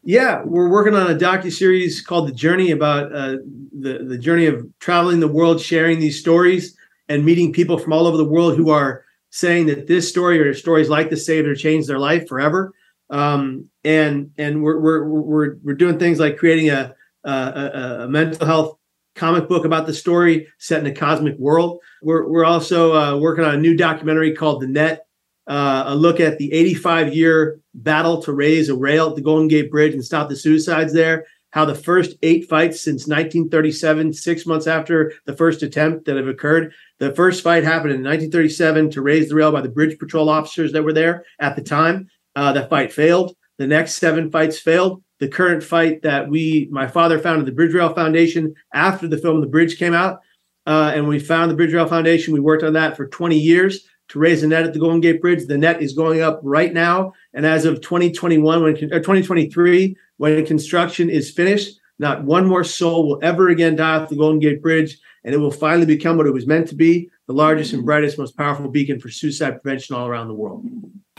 [0.05, 3.37] Yeah, we're working on a docu series called The Journey about uh,
[3.73, 6.77] the the journey of traveling the world, sharing these stories,
[7.09, 10.55] and meeting people from all over the world who are saying that this story or
[10.55, 12.73] stories like this saved or changed their life forever.
[13.11, 16.95] Um, and and we're we're we're we're doing things like creating a
[17.25, 18.79] a, a, mental health
[19.15, 21.81] comic book about the story set in a cosmic world.
[22.03, 25.07] We're we're also uh, working on a new documentary called The Net,
[25.47, 29.49] uh, a look at the 85 year battle to raise a rail at the Golden
[29.49, 31.27] Gate Bridge and stop the suicides there.
[31.51, 36.27] How the first eight fights since 1937, six months after the first attempt that have
[36.27, 40.29] occurred, the first fight happened in 1937 to raise the rail by the bridge patrol
[40.29, 42.09] officers that were there at the time.
[42.37, 43.37] Uh, that fight failed.
[43.59, 45.03] The next seven fights failed.
[45.21, 49.41] The current fight that we, my father founded the Bridge Rail Foundation after the film
[49.41, 50.21] The Bridge came out.
[50.67, 52.35] Uh, and we found the Bridge Rail Foundation.
[52.35, 55.21] We worked on that for 20 years to raise the net at the Golden Gate
[55.21, 55.47] Bridge.
[55.47, 57.13] The net is going up right now.
[57.33, 63.07] And as of 2021, when or 2023, when construction is finished, not one more soul
[63.07, 64.99] will ever again die off the Golden Gate Bridge.
[65.25, 68.19] And it will finally become what it was meant to be the largest and brightest,
[68.19, 70.65] most powerful beacon for suicide prevention all around the world.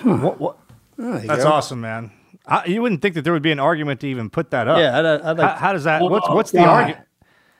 [0.03, 0.57] What, what?
[0.97, 1.49] There you That's go.
[1.51, 2.11] awesome, man.
[2.45, 4.77] I, you wouldn't think that there would be an argument to even put that up.
[4.77, 6.01] Yeah, I'd- uh, I'd like- how, how does that?
[6.03, 6.67] Oh, what's Oh, what's the God.
[6.69, 7.07] argument?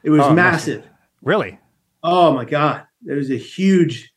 [0.03, 0.85] It was Oh, it massive.
[1.23, 1.57] Really?
[2.03, 2.83] Oh my God.
[3.01, 4.13] There was a huge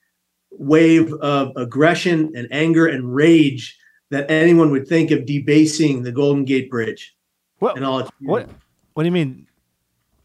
[0.51, 3.79] wave of aggression and anger and rage
[4.11, 7.17] that anyone would think of debasing the Golden Gate Bridge.
[7.61, 7.77] What?
[7.77, 8.49] And all its What?
[8.93, 9.47] What do you mean?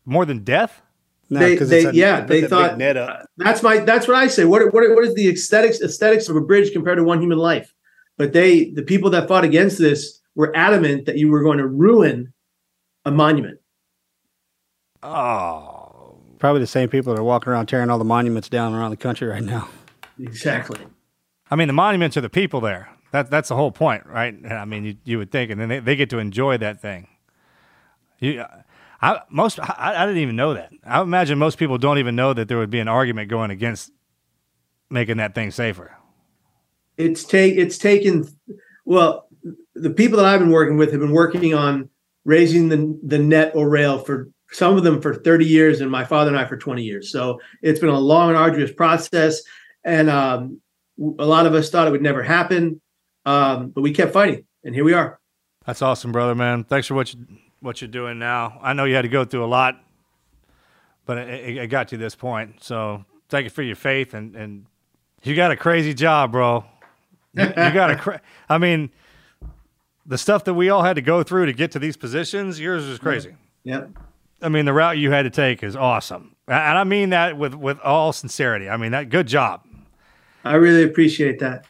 [0.05, 0.81] More than death?
[1.29, 2.77] They, they yeah, they thought
[3.37, 4.45] that's my that's what I say.
[4.45, 7.73] What what what is the aesthetics aesthetics of a bridge compared to one human life?
[8.17, 11.67] But they the people that fought against this were adamant that you were going to
[11.67, 12.33] ruin
[13.05, 13.59] a monument.
[15.01, 15.83] Oh,
[16.43, 18.97] Probably the same people that are walking around tearing all the monuments down around the
[18.97, 19.69] country right now.
[20.19, 20.77] Exactly.
[21.49, 22.89] I mean, the monuments are the people there.
[23.11, 24.35] That that's the whole point, right?
[24.51, 27.07] I mean, you, you would think, and then they, they get to enjoy that thing.
[28.19, 28.43] You,
[29.03, 30.71] I most I, I didn't even know that.
[30.85, 33.91] I imagine most people don't even know that there would be an argument going against
[34.89, 35.91] making that thing safer.
[36.97, 38.25] it's take it's taken
[38.85, 39.27] well
[39.73, 41.89] the people that i've been working with have been working on
[42.23, 46.05] raising the the net or rail for some of them for 30 years and my
[46.05, 49.41] father and i for 20 years so it's been a long and arduous process
[49.83, 50.61] and um,
[51.17, 52.79] a lot of us thought it would never happen
[53.25, 55.19] um, but we kept fighting and here we are
[55.65, 56.65] That's awesome, brother, man.
[56.65, 57.25] Thanks for what you
[57.63, 58.59] what you're doing now.
[58.61, 59.81] I know you had to go through a lot,
[61.05, 62.63] but it, it, got you this point.
[62.63, 64.65] So thank you for your faith and and
[65.23, 66.65] you got a crazy job, bro.
[67.33, 68.91] You, you got a cra- I mean,
[70.05, 72.83] the stuff that we all had to go through to get to these positions, yours
[72.83, 73.35] is crazy.
[73.63, 73.89] Yep.
[74.41, 77.55] I mean, the route you had to take is awesome, and I mean that with
[77.55, 78.69] with all sincerity.
[78.69, 79.09] I mean that.
[79.09, 79.61] Good job.
[80.43, 81.65] I really appreciate that.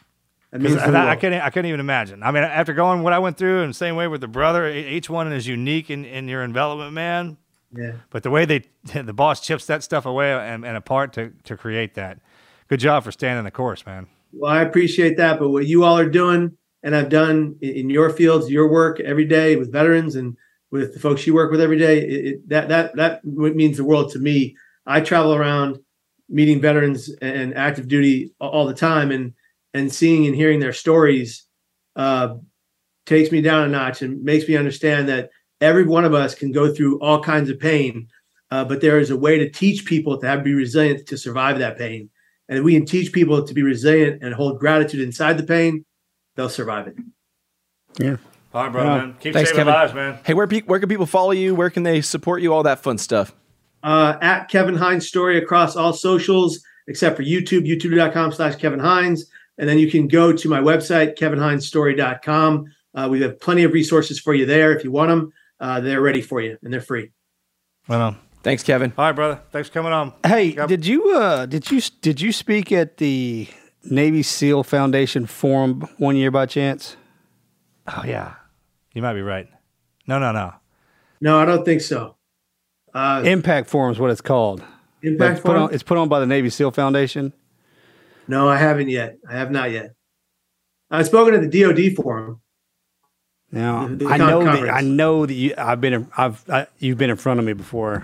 [0.62, 2.22] Because I, I couldn't, I couldn't even imagine.
[2.22, 5.10] I mean, after going what I went through, and same way with the brother, each
[5.10, 7.36] one is unique in, in your envelopment, man.
[7.72, 7.92] Yeah.
[8.10, 8.62] But the way they,
[8.94, 12.20] the boss chips that stuff away and, and apart to, to create that.
[12.68, 14.06] Good job for standing the course, man.
[14.32, 18.10] Well, I appreciate that, but what you all are doing and I've done in, your
[18.10, 20.36] fields, your work every day with veterans and
[20.70, 23.84] with the folks you work with every day, it, it, that that that means the
[23.84, 24.56] world to me.
[24.86, 25.78] I travel around
[26.28, 29.32] meeting veterans and active duty all the time, and
[29.74, 31.44] and seeing and hearing their stories
[31.96, 32.36] uh,
[33.06, 36.52] takes me down a notch and makes me understand that every one of us can
[36.52, 38.08] go through all kinds of pain,
[38.50, 41.58] uh, but there is a way to teach people to have be resilient to survive
[41.58, 42.08] that pain.
[42.48, 45.84] And if we can teach people to be resilient and hold gratitude inside the pain,
[46.36, 46.96] they'll survive it.
[47.98, 48.16] Yeah.
[48.52, 48.96] All right, brother, Yeah.
[48.98, 49.16] man.
[49.20, 49.74] Keep Thanks, saving Kevin.
[49.74, 50.18] lives, man.
[50.24, 51.54] Hey, where pe- where can people follow you?
[51.54, 52.52] Where can they support you?
[52.52, 53.34] All that fun stuff.
[53.82, 59.26] Uh, at Kevin Hines Story across all socials except for YouTube, youtube.com slash Kevin Hines.
[59.58, 62.64] And then you can go to my website, kevinhinesstory.com.
[62.94, 64.76] Uh, we have plenty of resources for you there.
[64.76, 67.10] If you want them, uh, they're ready for you and they're free.
[67.88, 68.92] Well, Thanks, Kevin.
[68.98, 69.40] All right, brother.
[69.52, 70.12] Thanks for coming on.
[70.22, 73.48] Hey, did you uh did you did you speak at the
[73.84, 76.98] Navy SEAL Foundation forum one year by chance?
[77.88, 78.34] Oh yeah,
[78.92, 79.48] you might be right.
[80.06, 80.52] No, no, no.
[81.22, 82.16] No, I don't think so.
[82.92, 84.62] Uh, Impact Forum is what it's called.
[85.00, 85.62] Impact it's put, Forum?
[85.62, 87.32] on, it's put on by the Navy SEAL Foundation.
[88.28, 89.18] No, I haven't yet.
[89.28, 89.90] I have not yet.
[90.90, 92.40] I've spoken at the DoD forum.
[93.50, 94.68] Now The- the I con- know that.
[94.70, 95.54] I know that you.
[95.58, 95.92] I've been.
[95.92, 96.48] in- I've.
[96.50, 98.02] I, you've been in front of me before.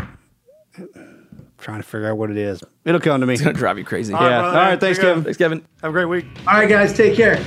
[1.58, 2.62] trying to figure out what it is.
[2.84, 3.34] It'll come to me.
[3.34, 4.12] It's gonna drive you crazy.
[4.12, 4.18] Yeah.
[4.46, 4.80] All right.
[4.80, 5.22] Thanks, Kevin.
[5.24, 5.64] Thanks, Kevin.
[5.82, 6.24] Have a great week.
[6.46, 7.42] All right, guys, take care.